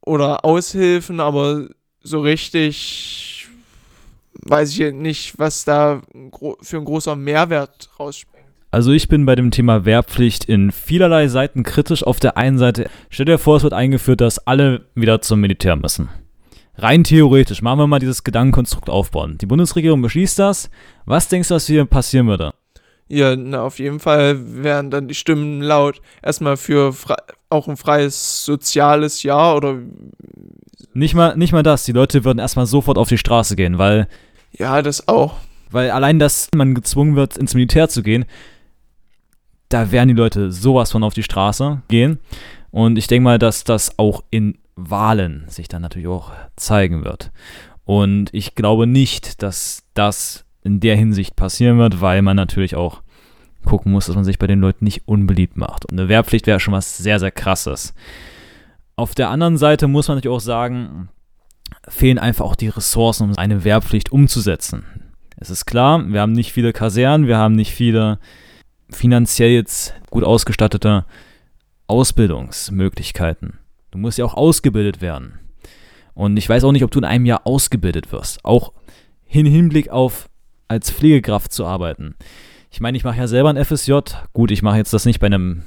oder 0.00 0.44
Aushilfen, 0.44 1.20
aber 1.20 1.68
so 2.00 2.20
richtig 2.20 3.48
weiß 4.42 4.78
ich 4.78 4.92
nicht, 4.92 5.38
was 5.38 5.64
da 5.64 6.02
für 6.60 6.76
ein 6.76 6.84
großer 6.84 7.16
Mehrwert 7.16 7.88
rausspringt. 7.98 8.34
Also 8.70 8.90
ich 8.90 9.08
bin 9.08 9.24
bei 9.24 9.36
dem 9.36 9.52
Thema 9.52 9.84
Wehrpflicht 9.84 10.44
in 10.46 10.72
vielerlei 10.72 11.28
Seiten 11.28 11.62
kritisch. 11.62 12.02
Auf 12.02 12.18
der 12.18 12.36
einen 12.36 12.58
Seite, 12.58 12.90
stell 13.08 13.26
dir 13.26 13.38
vor, 13.38 13.56
es 13.56 13.62
wird 13.62 13.72
eingeführt, 13.72 14.20
dass 14.20 14.44
alle 14.46 14.86
wieder 14.96 15.22
zum 15.22 15.40
Militär 15.40 15.76
müssen. 15.76 16.08
Rein 16.76 17.04
theoretisch, 17.04 17.62
machen 17.62 17.78
wir 17.78 17.86
mal 17.86 18.00
dieses 18.00 18.24
Gedankenkonstrukt 18.24 18.90
aufbauen. 18.90 19.38
Die 19.38 19.46
Bundesregierung 19.46 20.02
beschließt 20.02 20.38
das. 20.38 20.70
Was 21.04 21.28
denkst 21.28 21.48
du, 21.48 21.54
was 21.54 21.66
hier 21.66 21.84
passieren 21.84 22.26
würde? 22.26 22.52
Ja, 23.08 23.36
na, 23.36 23.62
auf 23.62 23.78
jeden 23.78 24.00
Fall 24.00 24.62
wären 24.62 24.90
dann 24.90 25.08
die 25.08 25.14
Stimmen 25.14 25.60
laut. 25.60 26.00
Erstmal 26.22 26.56
für 26.56 26.94
auch 27.48 27.68
ein 27.68 27.76
freies 27.76 28.44
soziales 28.44 29.22
Jahr 29.22 29.56
oder. 29.56 29.78
Nicht 30.94 31.14
mal, 31.14 31.36
nicht 31.36 31.52
mal 31.52 31.62
das. 31.62 31.84
Die 31.84 31.92
Leute 31.92 32.24
würden 32.24 32.38
erstmal 32.38 32.66
sofort 32.66 32.98
auf 32.98 33.08
die 33.08 33.18
Straße 33.18 33.56
gehen, 33.56 33.78
weil. 33.78 34.08
Ja, 34.52 34.82
das 34.82 35.06
auch. 35.06 35.36
Weil 35.70 35.90
allein, 35.90 36.18
dass 36.18 36.48
man 36.54 36.74
gezwungen 36.74 37.14
wird, 37.14 37.36
ins 37.36 37.54
Militär 37.54 37.88
zu 37.88 38.02
gehen, 38.02 38.24
da 39.68 39.90
werden 39.90 40.08
die 40.08 40.14
Leute 40.14 40.50
sowas 40.52 40.92
von 40.92 41.02
auf 41.02 41.14
die 41.14 41.22
Straße 41.22 41.82
gehen. 41.88 42.18
Und 42.70 42.96
ich 42.96 43.06
denke 43.06 43.24
mal, 43.24 43.38
dass 43.38 43.64
das 43.64 43.98
auch 43.98 44.24
in 44.30 44.58
Wahlen 44.76 45.44
sich 45.48 45.68
dann 45.68 45.82
natürlich 45.82 46.08
auch 46.08 46.32
zeigen 46.56 47.04
wird. 47.04 47.30
Und 47.84 48.32
ich 48.32 48.54
glaube 48.54 48.86
nicht, 48.86 49.42
dass 49.42 49.84
das 49.94 50.44
in 50.62 50.80
der 50.80 50.96
Hinsicht 50.96 51.36
passieren 51.36 51.78
wird, 51.78 52.00
weil 52.00 52.22
man 52.22 52.36
natürlich 52.36 52.74
auch 52.74 53.02
gucken 53.64 53.92
muss, 53.92 54.06
dass 54.06 54.14
man 54.14 54.24
sich 54.24 54.38
bei 54.38 54.46
den 54.46 54.60
Leuten 54.60 54.84
nicht 54.84 55.06
unbeliebt 55.06 55.56
macht. 55.56 55.84
Und 55.84 55.98
eine 55.98 56.08
Wehrpflicht 56.08 56.46
wäre 56.46 56.60
schon 56.60 56.74
was 56.74 56.98
sehr, 56.98 57.18
sehr 57.18 57.30
krasses. 57.30 57.94
Auf 58.96 59.14
der 59.14 59.30
anderen 59.30 59.58
Seite 59.58 59.88
muss 59.88 60.08
man 60.08 60.16
natürlich 60.16 60.36
auch 60.36 60.40
sagen, 60.40 61.08
fehlen 61.88 62.18
einfach 62.18 62.44
auch 62.44 62.56
die 62.56 62.68
Ressourcen, 62.68 63.30
um 63.30 63.36
eine 63.36 63.64
Wehrpflicht 63.64 64.12
umzusetzen. 64.12 64.84
Es 65.36 65.50
ist 65.50 65.66
klar, 65.66 66.06
wir 66.06 66.20
haben 66.20 66.32
nicht 66.32 66.52
viele 66.52 66.72
Kasernen, 66.72 67.26
wir 67.26 67.36
haben 67.36 67.56
nicht 67.56 67.72
viele 67.72 68.18
finanziell 68.90 69.50
jetzt 69.50 69.94
gut 70.10 70.24
ausgestattete 70.24 71.04
Ausbildungsmöglichkeiten. 71.86 73.58
Du 73.94 73.98
musst 73.98 74.18
ja 74.18 74.24
auch 74.24 74.34
ausgebildet 74.34 75.00
werden. 75.00 75.38
Und 76.14 76.36
ich 76.36 76.48
weiß 76.48 76.64
auch 76.64 76.72
nicht, 76.72 76.82
ob 76.82 76.90
du 76.90 76.98
in 76.98 77.04
einem 77.04 77.26
Jahr 77.26 77.46
ausgebildet 77.46 78.10
wirst. 78.10 78.44
Auch 78.44 78.72
im 79.28 79.46
Hinblick 79.46 79.88
auf 79.88 80.28
als 80.66 80.90
Pflegekraft 80.90 81.52
zu 81.52 81.64
arbeiten. 81.64 82.16
Ich 82.72 82.80
meine, 82.80 82.96
ich 82.96 83.04
mache 83.04 83.18
ja 83.18 83.28
selber 83.28 83.50
ein 83.50 83.64
FSJ. 83.64 84.00
Gut, 84.32 84.50
ich 84.50 84.62
mache 84.62 84.78
jetzt 84.78 84.92
das 84.92 85.04
nicht 85.04 85.20
bei 85.20 85.26
einem 85.26 85.62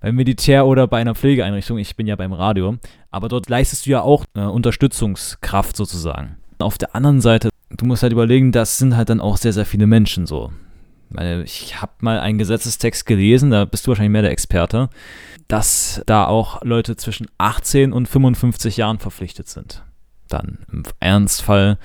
beim 0.00 0.16
Militär 0.16 0.64
oder 0.64 0.86
bei 0.86 1.02
einer 1.02 1.14
Pflegeeinrichtung. 1.14 1.76
Ich 1.76 1.96
bin 1.96 2.06
ja 2.06 2.16
beim 2.16 2.32
Radio. 2.32 2.78
Aber 3.10 3.28
dort 3.28 3.50
leistest 3.50 3.84
du 3.84 3.90
ja 3.90 4.00
auch 4.00 4.24
äh, 4.34 4.40
Unterstützungskraft 4.40 5.76
sozusagen. 5.76 6.38
Auf 6.58 6.78
der 6.78 6.94
anderen 6.94 7.20
Seite, 7.20 7.50
du 7.68 7.84
musst 7.84 8.02
halt 8.02 8.14
überlegen, 8.14 8.52
das 8.52 8.78
sind 8.78 8.96
halt 8.96 9.10
dann 9.10 9.20
auch 9.20 9.36
sehr, 9.36 9.52
sehr 9.52 9.66
viele 9.66 9.86
Menschen 9.86 10.24
so 10.24 10.50
ich 11.44 11.80
habe 11.80 11.92
mal 12.00 12.18
einen 12.18 12.38
Gesetzestext 12.38 13.06
gelesen, 13.06 13.50
da 13.50 13.64
bist 13.64 13.86
du 13.86 13.90
wahrscheinlich 13.90 14.12
mehr 14.12 14.22
der 14.22 14.32
Experte, 14.32 14.88
dass 15.48 16.02
da 16.06 16.26
auch 16.26 16.62
Leute 16.62 16.96
zwischen 16.96 17.28
18 17.38 17.92
und 17.92 18.08
55 18.08 18.76
Jahren 18.76 18.98
verpflichtet 18.98 19.48
sind, 19.48 19.84
dann 20.28 20.58
im 20.72 20.82
Ernstfall 21.00 21.78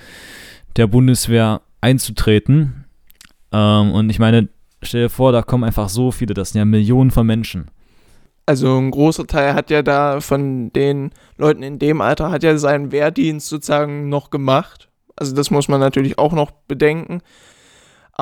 der 0.75 0.87
Bundeswehr 0.87 1.61
einzutreten. 1.81 2.85
Ähm, 3.51 3.91
und 3.91 4.09
ich 4.09 4.19
meine, 4.19 4.49
stell 4.81 5.03
dir 5.03 5.09
vor, 5.09 5.31
da 5.31 5.41
kommen 5.41 5.63
einfach 5.63 5.89
so 5.89 6.11
viele, 6.11 6.33
das 6.33 6.49
sind 6.49 6.59
ja 6.59 6.65
Millionen 6.65 7.11
von 7.11 7.27
Menschen. 7.27 7.69
Also 8.45 8.77
ein 8.77 8.91
großer 8.91 9.27
Teil 9.27 9.53
hat 9.53 9.69
ja 9.69 9.83
da 9.83 10.19
von 10.19 10.73
den 10.73 11.11
Leuten 11.37 11.63
in 11.63 11.79
dem 11.79 12.01
Alter 12.01 12.31
hat 12.31 12.43
ja 12.43 12.57
seinen 12.57 12.91
Wehrdienst 12.91 13.47
sozusagen 13.47 14.09
noch 14.09 14.29
gemacht. 14.29 14.89
Also 15.15 15.35
das 15.35 15.51
muss 15.51 15.67
man 15.67 15.79
natürlich 15.79 16.17
auch 16.17 16.33
noch 16.33 16.51
bedenken. 16.51 17.21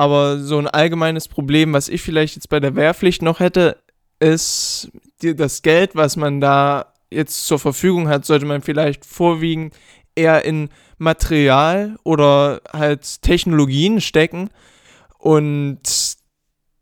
Aber 0.00 0.38
so 0.38 0.56
ein 0.56 0.66
allgemeines 0.66 1.28
Problem, 1.28 1.74
was 1.74 1.90
ich 1.90 2.00
vielleicht 2.00 2.34
jetzt 2.34 2.48
bei 2.48 2.58
der 2.58 2.74
Wehrpflicht 2.74 3.20
noch 3.20 3.38
hätte, 3.38 3.76
ist 4.18 4.90
das 5.20 5.60
Geld, 5.60 5.94
was 5.94 6.16
man 6.16 6.40
da 6.40 6.94
jetzt 7.10 7.46
zur 7.46 7.58
Verfügung 7.58 8.08
hat, 8.08 8.24
sollte 8.24 8.46
man 8.46 8.62
vielleicht 8.62 9.04
vorwiegend 9.04 9.74
eher 10.14 10.42
in 10.46 10.70
Material 10.96 11.98
oder 12.02 12.62
halt 12.72 13.20
Technologien 13.20 14.00
stecken. 14.00 14.48
Und 15.18 15.82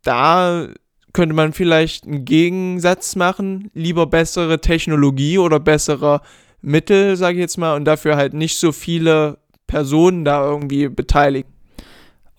da 0.03 0.69
könnte 1.11 1.35
man 1.35 1.51
vielleicht 1.51 2.05
einen 2.05 2.23
Gegensatz 2.23 3.17
machen, 3.17 3.69
lieber 3.73 4.05
bessere 4.05 4.61
Technologie 4.61 5.39
oder 5.39 5.59
bessere 5.59 6.21
Mittel, 6.61 7.17
sage 7.17 7.33
ich 7.35 7.41
jetzt 7.41 7.57
mal, 7.57 7.75
und 7.75 7.83
dafür 7.83 8.15
halt 8.15 8.33
nicht 8.33 8.57
so 8.57 8.71
viele 8.71 9.39
Personen 9.67 10.23
da 10.23 10.41
irgendwie 10.41 10.87
beteiligen. 10.87 11.58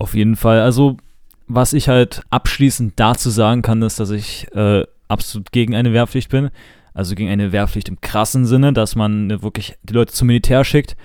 Auf 0.00 0.14
jeden 0.14 0.34
Fall. 0.34 0.62
Also, 0.62 0.96
was 1.46 1.74
ich 1.74 1.88
halt 1.88 2.22
abschließend 2.30 2.94
dazu 2.96 3.28
sagen 3.28 3.60
kann, 3.60 3.82
ist, 3.82 4.00
dass 4.00 4.08
ich 4.08 4.48
äh, 4.54 4.84
absolut 5.08 5.52
gegen 5.52 5.74
eine 5.74 5.92
Wehrpflicht 5.92 6.30
bin. 6.30 6.48
Also 6.94 7.14
gegen 7.14 7.28
eine 7.30 7.52
Wehrpflicht 7.52 7.90
im 7.90 8.00
krassen 8.00 8.46
Sinne, 8.46 8.72
dass 8.72 8.96
man 8.96 9.42
wirklich 9.42 9.76
die 9.82 9.92
Leute 9.92 10.14
zum 10.14 10.28
Militär 10.28 10.64
schickt 10.64 10.96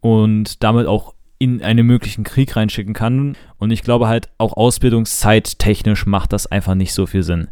und 0.00 0.62
damit 0.62 0.86
auch 0.86 1.14
in 1.38 1.62
einen 1.62 1.86
möglichen 1.86 2.24
Krieg 2.24 2.54
reinschicken 2.54 2.92
kann. 2.92 3.36
Und 3.56 3.70
ich 3.70 3.82
glaube 3.82 4.06
halt 4.06 4.28
auch 4.36 4.52
ausbildungszeittechnisch 4.52 6.04
macht 6.04 6.34
das 6.34 6.46
einfach 6.46 6.74
nicht 6.74 6.92
so 6.92 7.06
viel 7.06 7.22
Sinn. 7.22 7.48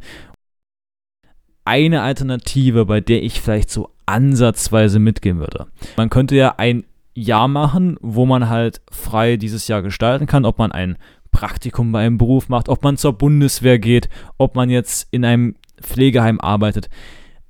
Eine 1.65 2.03
Alternative, 2.03 2.85
bei 2.85 3.01
der 3.01 3.23
ich 3.23 3.41
vielleicht 3.41 3.71
so 3.71 3.89
ansatzweise 4.05 4.99
mitgehen 4.99 5.39
würde. 5.39 5.67
Man 5.97 6.11
könnte 6.11 6.37
ja 6.37 6.57
ein 6.59 6.85
Jahr 7.15 7.49
machen, 7.49 7.97
wo 8.01 8.27
man 8.27 8.49
halt 8.49 8.81
frei 8.91 9.37
dieses 9.37 9.69
Jahr 9.69 9.83
gestalten 9.83 10.27
kann, 10.27 10.45
ob 10.45 10.59
man 10.59 10.73
ein 10.73 10.99
Praktikum 11.31 11.93
bei 11.93 12.05
einem 12.05 12.19
Beruf 12.19 12.49
macht, 12.49 12.69
ob 12.69 12.83
man 12.83 12.97
zur 12.97 13.13
Bundeswehr 13.13 13.79
geht, 13.79 14.09
ob 14.39 14.55
man 14.57 14.71
jetzt 14.71 15.09
in 15.11 15.25
einem 15.25 15.57
Pflegeheim 15.81 16.41
arbeitet. 16.41 16.89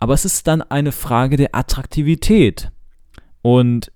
Aber 0.00 0.14
es 0.14 0.24
ist 0.24 0.46
dann 0.46 0.62
eine 0.62 0.92
Frage 0.92 1.36
der 1.36 1.54
Attraktivität 1.54 2.70
und 3.42 3.90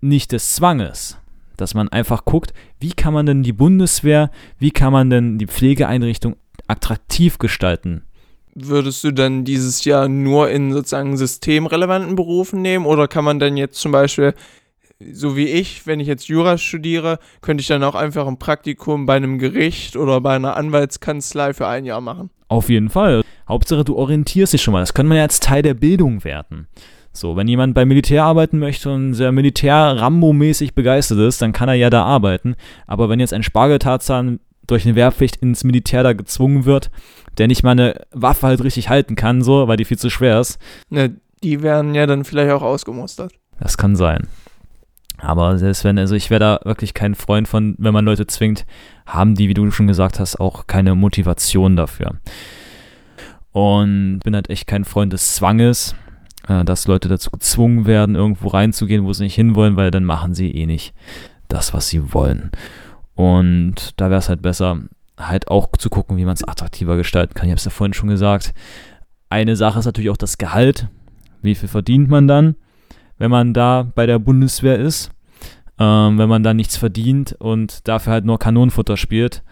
nicht 0.00 0.32
des 0.32 0.54
Zwanges. 0.54 1.18
Dass 1.56 1.74
man 1.74 1.88
einfach 1.88 2.24
guckt, 2.24 2.52
wie 2.80 2.92
kann 2.92 3.14
man 3.14 3.26
denn 3.26 3.42
die 3.42 3.54
Bundeswehr, 3.54 4.30
wie 4.58 4.70
kann 4.70 4.92
man 4.92 5.08
denn 5.08 5.38
die 5.38 5.46
Pflegeeinrichtung 5.46 6.36
attraktiv 6.68 7.38
gestalten 7.38 8.02
würdest 8.58 9.04
du 9.04 9.12
dann 9.12 9.44
dieses 9.44 9.84
Jahr 9.84 10.08
nur 10.08 10.48
in 10.48 10.72
sozusagen 10.72 11.16
systemrelevanten 11.18 12.16
Berufen 12.16 12.62
nehmen 12.62 12.86
oder 12.86 13.06
kann 13.06 13.24
man 13.24 13.38
dann 13.38 13.56
jetzt 13.58 13.78
zum 13.78 13.92
Beispiel, 13.92 14.34
so 15.12 15.36
wie 15.36 15.48
ich, 15.48 15.86
wenn 15.86 16.00
ich 16.00 16.08
jetzt 16.08 16.28
Jura 16.28 16.58
studiere, 16.58 17.18
könnte 17.40 17.60
ich 17.60 17.66
dann 17.66 17.84
auch 17.84 17.94
einfach 17.94 18.26
ein 18.26 18.38
Praktikum 18.38 19.06
bei 19.06 19.16
einem 19.16 19.38
Gericht 19.38 19.96
oder 19.96 20.20
bei 20.20 20.36
einer 20.36 20.56
Anwaltskanzlei 20.56 21.52
für 21.52 21.66
ein 21.66 21.84
Jahr 21.84 22.00
machen? 22.00 22.30
Auf 22.48 22.68
jeden 22.68 22.88
Fall. 22.88 23.22
Hauptsache, 23.48 23.84
du 23.84 23.96
orientierst 23.96 24.52
dich 24.52 24.62
schon 24.62 24.72
mal. 24.72 24.80
Das 24.80 24.94
kann 24.94 25.06
man 25.06 25.18
ja 25.18 25.24
als 25.24 25.40
Teil 25.40 25.62
der 25.62 25.74
Bildung 25.74 26.24
werten. 26.24 26.68
So, 27.12 27.36
wenn 27.36 27.48
jemand 27.48 27.74
beim 27.74 27.88
Militär 27.88 28.24
arbeiten 28.24 28.58
möchte 28.58 28.92
und 28.92 29.14
sehr 29.14 29.32
Militär-Rambo-mäßig 29.32 30.74
begeistert 30.74 31.18
ist, 31.18 31.40
dann 31.40 31.52
kann 31.52 31.68
er 31.68 31.74
ja 31.74 31.88
da 31.88 32.04
arbeiten. 32.04 32.56
Aber 32.86 33.08
wenn 33.08 33.20
jetzt 33.20 33.32
ein 33.32 33.42
Spargeltarzan 33.42 34.40
durch 34.66 34.84
eine 34.84 34.96
Wehrpflicht 34.96 35.36
ins 35.36 35.64
Militär 35.64 36.02
da 36.02 36.12
gezwungen 36.12 36.64
wird, 36.64 36.90
der 37.38 37.46
nicht 37.46 37.62
mal 37.62 37.70
eine 37.70 38.02
Waffe 38.12 38.46
halt 38.46 38.62
richtig 38.62 38.88
halten 38.88 39.14
kann, 39.14 39.42
so, 39.42 39.68
weil 39.68 39.76
die 39.76 39.84
viel 39.84 39.98
zu 39.98 40.10
schwer 40.10 40.40
ist. 40.40 40.58
Ne, 40.90 41.16
die 41.42 41.62
werden 41.62 41.94
ja 41.94 42.06
dann 42.06 42.24
vielleicht 42.24 42.52
auch 42.52 42.62
ausgemustert. 42.62 43.32
Das 43.60 43.78
kann 43.78 43.96
sein. 43.96 44.28
Aber 45.18 45.58
selbst 45.58 45.84
wenn, 45.84 45.98
also 45.98 46.14
ich 46.14 46.30
wäre 46.30 46.40
da 46.40 46.60
wirklich 46.64 46.94
kein 46.94 47.14
Freund 47.14 47.48
von, 47.48 47.74
wenn 47.78 47.94
man 47.94 48.04
Leute 48.04 48.26
zwingt, 48.26 48.66
haben 49.06 49.34
die, 49.34 49.48
wie 49.48 49.54
du 49.54 49.70
schon 49.70 49.86
gesagt 49.86 50.20
hast, 50.20 50.38
auch 50.38 50.66
keine 50.66 50.94
Motivation 50.94 51.76
dafür. 51.76 52.16
Und 53.52 54.20
bin 54.20 54.34
halt 54.34 54.50
echt 54.50 54.66
kein 54.66 54.84
Freund 54.84 55.12
des 55.12 55.34
Zwanges, 55.34 55.94
äh, 56.48 56.64
dass 56.64 56.86
Leute 56.86 57.08
dazu 57.08 57.30
gezwungen 57.30 57.86
werden, 57.86 58.14
irgendwo 58.14 58.48
reinzugehen, 58.48 59.04
wo 59.04 59.12
sie 59.12 59.24
nicht 59.24 59.34
hinwollen, 59.34 59.76
weil 59.76 59.90
dann 59.90 60.04
machen 60.04 60.34
sie 60.34 60.50
eh 60.50 60.66
nicht 60.66 60.94
das, 61.48 61.72
was 61.72 61.88
sie 61.88 62.12
wollen. 62.12 62.50
Und 63.14 63.98
da 63.98 64.10
wäre 64.10 64.18
es 64.18 64.28
halt 64.28 64.42
besser, 64.42 64.80
halt 65.16 65.48
auch 65.48 65.68
zu 65.78 65.88
gucken, 65.88 66.18
wie 66.18 66.26
man 66.26 66.34
es 66.34 66.44
attraktiver 66.44 66.96
gestalten 66.96 67.32
kann. 67.32 67.46
Ich 67.46 67.52
habe 67.52 67.58
es 67.58 67.64
ja 67.64 67.70
vorhin 67.70 67.94
schon 67.94 68.10
gesagt. 68.10 68.52
Eine 69.30 69.56
Sache 69.56 69.78
ist 69.78 69.86
natürlich 69.86 70.10
auch 70.10 70.18
das 70.18 70.36
Gehalt. 70.36 70.88
Wie 71.40 71.54
viel 71.54 71.68
verdient 71.68 72.10
man 72.10 72.28
dann, 72.28 72.56
wenn 73.18 73.30
man 73.30 73.54
da 73.54 73.90
bei 73.94 74.06
der 74.06 74.18
Bundeswehr 74.18 74.78
ist? 74.78 75.10
Ähm, 75.78 76.16
wenn 76.18 76.28
man 76.28 76.42
da 76.42 76.54
nichts 76.54 76.76
verdient 76.76 77.36
und 77.38 77.86
dafür 77.86 78.14
halt 78.14 78.24
nur 78.24 78.38
Kanonenfutter 78.38 78.96
spielt. 78.96 79.42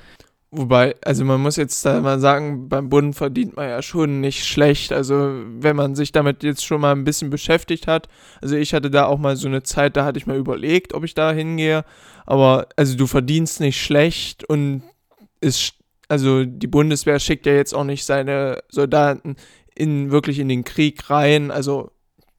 Wobei, 0.56 0.94
also 1.04 1.24
man 1.24 1.40
muss 1.40 1.56
jetzt 1.56 1.84
da 1.84 2.00
mal 2.00 2.20
sagen, 2.20 2.68
beim 2.68 2.88
Bund 2.88 3.16
verdient 3.16 3.56
man 3.56 3.68
ja 3.68 3.82
schon 3.82 4.20
nicht 4.20 4.46
schlecht. 4.46 4.92
Also 4.92 5.34
wenn 5.58 5.74
man 5.74 5.96
sich 5.96 6.12
damit 6.12 6.44
jetzt 6.44 6.64
schon 6.64 6.80
mal 6.80 6.92
ein 6.92 7.02
bisschen 7.02 7.28
beschäftigt 7.28 7.88
hat. 7.88 8.08
Also 8.40 8.54
ich 8.54 8.72
hatte 8.72 8.88
da 8.88 9.06
auch 9.06 9.18
mal 9.18 9.34
so 9.34 9.48
eine 9.48 9.64
Zeit, 9.64 9.96
da 9.96 10.04
hatte 10.04 10.18
ich 10.18 10.28
mal 10.28 10.36
überlegt, 10.36 10.94
ob 10.94 11.02
ich 11.02 11.14
da 11.14 11.32
hingehe. 11.32 11.84
Aber 12.24 12.68
also 12.76 12.96
du 12.96 13.08
verdienst 13.08 13.58
nicht 13.58 13.82
schlecht 13.82 14.44
und 14.44 14.84
ist, 15.40 15.74
also 16.08 16.44
die 16.44 16.68
Bundeswehr 16.68 17.18
schickt 17.18 17.46
ja 17.46 17.54
jetzt 17.54 17.74
auch 17.74 17.84
nicht 17.84 18.04
seine 18.04 18.62
Soldaten 18.68 19.34
in 19.74 20.12
wirklich 20.12 20.38
in 20.38 20.48
den 20.48 20.62
Krieg 20.62 21.10
rein. 21.10 21.50
Also 21.50 21.90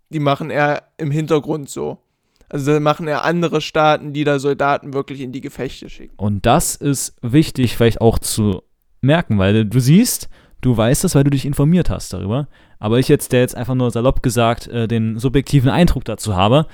die 0.09 0.19
machen 0.19 0.49
eher 0.49 0.83
im 0.97 1.11
Hintergrund 1.11 1.69
so. 1.69 1.99
Also 2.47 2.73
da 2.73 2.79
machen 2.79 3.07
eher 3.07 3.23
andere 3.23 3.59
Staaten, 3.59 4.13
die 4.13 4.23
da 4.23 4.39
Soldaten 4.39 4.93
wirklich 4.93 5.21
in 5.21 5.31
die 5.31 5.41
Gefechte 5.41 5.89
schicken. 5.89 6.13
Und 6.17 6.45
das 6.45 6.75
ist 6.75 7.15
wichtig 7.21 7.75
vielleicht 7.75 8.01
auch 8.01 8.19
zu 8.19 8.61
merken, 9.01 9.37
weil 9.39 9.65
du 9.65 9.79
siehst, 9.79 10.29
du 10.61 10.75
weißt 10.75 11.03
das, 11.03 11.15
weil 11.15 11.23
du 11.23 11.31
dich 11.31 11.45
informiert 11.45 11.89
hast 11.89 12.13
darüber. 12.13 12.47
Aber 12.79 12.99
ich 12.99 13.07
jetzt, 13.07 13.31
der 13.31 13.41
jetzt 13.41 13.55
einfach 13.55 13.75
nur 13.75 13.89
salopp 13.91 14.21
gesagt 14.21 14.67
äh, 14.67 14.87
den 14.87 15.17
subjektiven 15.17 15.69
Eindruck 15.69 16.05
dazu 16.05 16.35
habe, 16.35 16.67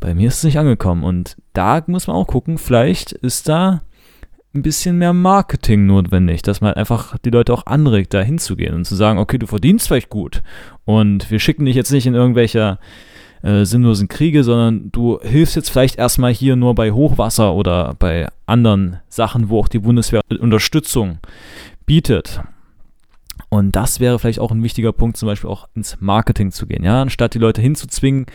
bei 0.00 0.14
mir 0.14 0.28
ist 0.28 0.38
es 0.38 0.44
nicht 0.44 0.58
angekommen. 0.58 1.04
Und 1.04 1.36
da 1.52 1.82
muss 1.86 2.06
man 2.06 2.16
auch 2.16 2.26
gucken, 2.26 2.58
vielleicht 2.58 3.12
ist 3.12 3.48
da 3.48 3.82
ein 4.56 4.62
bisschen 4.62 4.98
mehr 4.98 5.12
Marketing 5.12 5.86
notwendig, 5.86 6.42
dass 6.42 6.60
man 6.60 6.74
einfach 6.74 7.16
die 7.18 7.30
Leute 7.30 7.52
auch 7.52 7.66
anregt, 7.66 8.14
da 8.14 8.22
hinzugehen 8.22 8.74
und 8.74 8.84
zu 8.84 8.96
sagen, 8.96 9.18
okay, 9.18 9.38
du 9.38 9.46
verdienst 9.46 9.86
vielleicht 9.86 10.10
gut 10.10 10.42
und 10.84 11.30
wir 11.30 11.38
schicken 11.38 11.66
dich 11.66 11.76
jetzt 11.76 11.92
nicht 11.92 12.06
in 12.06 12.14
irgendwelche 12.14 12.78
äh, 13.42 13.64
sinnlosen 13.64 14.08
Kriege, 14.08 14.42
sondern 14.42 14.90
du 14.90 15.20
hilfst 15.20 15.56
jetzt 15.56 15.70
vielleicht 15.70 15.98
erstmal 15.98 16.32
hier 16.32 16.56
nur 16.56 16.74
bei 16.74 16.90
Hochwasser 16.90 17.54
oder 17.54 17.94
bei 17.98 18.28
anderen 18.46 18.98
Sachen, 19.08 19.48
wo 19.48 19.60
auch 19.60 19.68
die 19.68 19.78
Bundeswehr 19.78 20.22
Unterstützung 20.40 21.18
bietet. 21.84 22.40
Und 23.48 23.76
das 23.76 24.00
wäre 24.00 24.18
vielleicht 24.18 24.40
auch 24.40 24.50
ein 24.50 24.62
wichtiger 24.62 24.92
Punkt, 24.92 25.16
zum 25.16 25.28
Beispiel 25.28 25.50
auch 25.50 25.68
ins 25.74 26.00
Marketing 26.00 26.50
zu 26.50 26.66
gehen. 26.66 26.82
Ja, 26.82 27.02
anstatt 27.02 27.34
die 27.34 27.38
Leute 27.38 27.60
hinzuzwingen, 27.60 28.26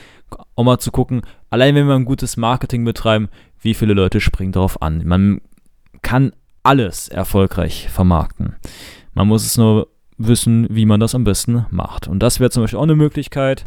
auch 0.55 0.63
mal 0.63 0.79
zu 0.79 0.91
gucken, 0.91 1.21
allein 1.49 1.75
wenn 1.75 1.88
wir 1.88 1.95
ein 1.95 2.05
gutes 2.05 2.38
Marketing 2.38 2.86
betreiben, 2.86 3.27
wie 3.60 3.73
viele 3.73 3.93
Leute 3.93 4.21
springen 4.21 4.53
darauf 4.53 4.81
an. 4.81 5.01
Man 5.05 5.41
kann 6.01 6.31
alles 6.63 7.07
erfolgreich 7.07 7.89
vermarkten. 7.89 8.55
Man 9.13 9.27
muss 9.27 9.45
es 9.45 9.57
nur 9.57 9.87
wissen, 10.17 10.67
wie 10.69 10.85
man 10.85 10.99
das 10.99 11.15
am 11.15 11.23
besten 11.23 11.65
macht. 11.69 12.07
Und 12.07 12.19
das 12.19 12.39
wäre 12.39 12.49
zum 12.49 12.63
Beispiel 12.63 12.79
auch 12.79 12.83
eine 12.83 12.95
Möglichkeit, 12.95 13.65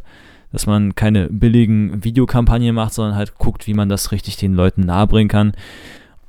dass 0.52 0.66
man 0.66 0.94
keine 0.94 1.28
billigen 1.28 2.04
Videokampagnen 2.04 2.74
macht, 2.74 2.94
sondern 2.94 3.16
halt 3.16 3.36
guckt, 3.38 3.66
wie 3.66 3.74
man 3.74 3.88
das 3.88 4.12
richtig 4.12 4.36
den 4.36 4.54
Leuten 4.54 4.82
nahebringen 4.82 5.28
kann 5.28 5.52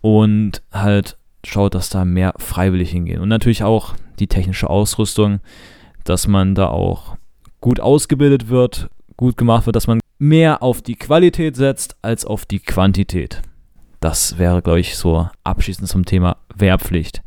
und 0.01 0.63
halt 0.71 1.17
schaut, 1.45 1.75
dass 1.75 1.89
da 1.89 2.05
mehr 2.05 2.33
freiwillig 2.37 2.89
hingehen. 2.89 3.21
Und 3.21 3.29
natürlich 3.29 3.63
auch 3.63 3.93
die 4.19 4.27
technische 4.27 4.69
Ausrüstung, 4.69 5.41
dass 6.03 6.27
man 6.27 6.55
da 6.55 6.69
auch 6.69 7.17
gut 7.61 7.79
ausgebildet 7.79 8.49
wird, 8.49 8.89
gut 9.15 9.37
gemacht 9.37 9.67
wird, 9.67 9.75
dass 9.75 9.87
man 9.87 9.99
mehr 10.17 10.63
auf 10.63 10.81
die 10.81 10.95
Qualität 10.95 11.55
setzt 11.55 11.95
als 12.01 12.25
auf 12.25 12.45
die 12.45 12.59
Quantität. 12.59 13.41
Das 14.05 14.37
wäre, 14.37 14.61
glaube 14.61 14.81
ich, 14.81 14.97
so 14.97 15.27
abschließend 15.43 15.89
zum 15.89 16.05
Thema 16.05 16.37
Wehrpflicht. 16.53 17.23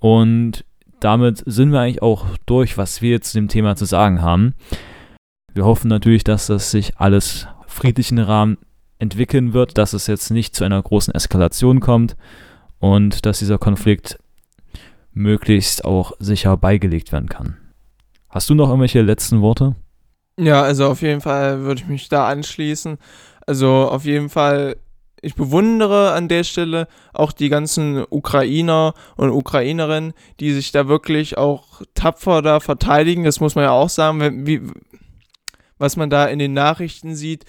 Und 0.00 0.64
damit 0.98 1.40
sind 1.46 1.70
wir 1.70 1.78
eigentlich 1.78 2.02
auch 2.02 2.26
durch, 2.46 2.76
was 2.76 3.00
wir 3.00 3.20
zu 3.20 3.38
dem 3.38 3.46
Thema 3.46 3.76
zu 3.76 3.84
sagen 3.84 4.20
haben. 4.20 4.54
Wir 5.54 5.64
hoffen 5.64 5.86
natürlich, 5.86 6.24
dass 6.24 6.48
das 6.48 6.72
sich 6.72 6.96
alles 6.96 7.46
friedlich 7.68 8.10
in 8.10 8.18
Rahmen 8.18 8.58
entwickeln 8.98 9.52
wird, 9.52 9.78
dass 9.78 9.92
es 9.92 10.08
jetzt 10.08 10.32
nicht 10.32 10.56
zu 10.56 10.64
einer 10.64 10.82
großen 10.82 11.14
Eskalation 11.14 11.78
kommt 11.78 12.16
und 12.80 13.24
dass 13.24 13.38
dieser 13.38 13.58
Konflikt 13.58 14.18
möglichst 15.12 15.84
auch 15.84 16.10
sicher 16.18 16.56
beigelegt 16.56 17.12
werden 17.12 17.28
kann. 17.28 17.56
Hast 18.28 18.50
du 18.50 18.56
noch 18.56 18.66
irgendwelche 18.66 19.02
letzten 19.02 19.42
Worte? 19.42 19.76
Ja, 20.36 20.60
also 20.62 20.88
auf 20.88 21.02
jeden 21.02 21.20
Fall 21.20 21.60
würde 21.60 21.82
ich 21.82 21.88
mich 21.88 22.08
da 22.08 22.26
anschließen. 22.26 22.98
Also 23.46 23.88
auf 23.88 24.04
jeden 24.04 24.28
Fall 24.28 24.74
ich 25.22 25.34
bewundere 25.34 26.12
an 26.12 26.28
der 26.28 26.44
Stelle 26.44 26.88
auch 27.12 27.32
die 27.32 27.48
ganzen 27.48 28.04
Ukrainer 28.08 28.94
und 29.16 29.30
Ukrainerinnen, 29.30 30.14
die 30.40 30.52
sich 30.52 30.72
da 30.72 30.88
wirklich 30.88 31.36
auch 31.36 31.82
tapfer 31.94 32.42
da 32.42 32.60
verteidigen. 32.60 33.24
Das 33.24 33.40
muss 33.40 33.54
man 33.54 33.64
ja 33.64 33.72
auch 33.72 33.90
sagen, 33.90 34.46
wie, 34.46 34.62
was 35.78 35.96
man 35.96 36.10
da 36.10 36.26
in 36.26 36.38
den 36.38 36.52
Nachrichten 36.52 37.14
sieht. 37.14 37.44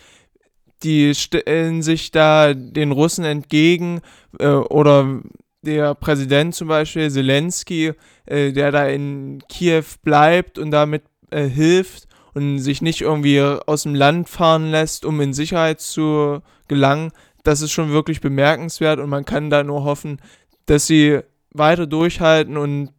Die 0.83 1.13
stellen 1.15 1.81
sich 1.83 2.11
da 2.11 2.53
den 2.53 2.91
Russen 2.91 3.23
entgegen 3.23 4.01
äh, 4.39 4.47
oder 4.47 5.21
der 5.61 5.93
Präsident 5.93 6.55
zum 6.55 6.67
Beispiel, 6.67 7.11
Zelensky, 7.11 7.93
äh, 8.25 8.51
der 8.51 8.71
da 8.71 8.87
in 8.87 9.43
Kiew 9.47 9.83
bleibt 10.01 10.57
und 10.57 10.71
damit 10.71 11.03
äh, 11.29 11.43
hilft 11.43 12.07
und 12.33 12.59
sich 12.59 12.81
nicht 12.81 13.01
irgendwie 13.01 13.41
aus 13.41 13.83
dem 13.83 13.93
Land 13.93 14.27
fahren 14.29 14.71
lässt, 14.71 15.05
um 15.05 15.21
in 15.21 15.33
Sicherheit 15.33 15.81
zu 15.81 16.41
gelangen 16.67 17.11
das 17.43 17.61
ist 17.61 17.71
schon 17.71 17.89
wirklich 17.89 18.21
bemerkenswert 18.21 18.99
und 18.99 19.09
man 19.09 19.25
kann 19.25 19.49
da 19.49 19.63
nur 19.63 19.83
hoffen, 19.83 20.19
dass 20.65 20.87
sie 20.87 21.19
weiter 21.53 21.87
durchhalten 21.87 22.57
und 22.57 22.91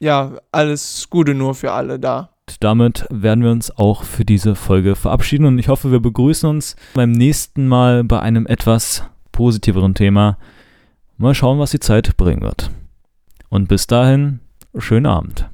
ja, 0.00 0.38
alles 0.50 1.08
Gute 1.10 1.34
nur 1.34 1.54
für 1.54 1.72
alle 1.72 1.98
da. 1.98 2.30
damit 2.60 3.06
werden 3.10 3.44
wir 3.44 3.50
uns 3.50 3.70
auch 3.70 4.02
für 4.02 4.24
diese 4.24 4.54
Folge 4.54 4.96
verabschieden 4.96 5.44
und 5.44 5.58
ich 5.58 5.68
hoffe, 5.68 5.92
wir 5.92 6.00
begrüßen 6.00 6.48
uns 6.48 6.74
beim 6.94 7.12
nächsten 7.12 7.68
Mal 7.68 8.02
bei 8.02 8.20
einem 8.20 8.46
etwas 8.46 9.04
positiveren 9.30 9.94
Thema. 9.94 10.38
Mal 11.16 11.34
schauen, 11.34 11.58
was 11.58 11.70
die 11.70 11.80
Zeit 11.80 12.16
bringen 12.16 12.42
wird. 12.42 12.70
Und 13.50 13.68
bis 13.68 13.86
dahin, 13.86 14.40
schönen 14.78 15.06
Abend. 15.06 15.50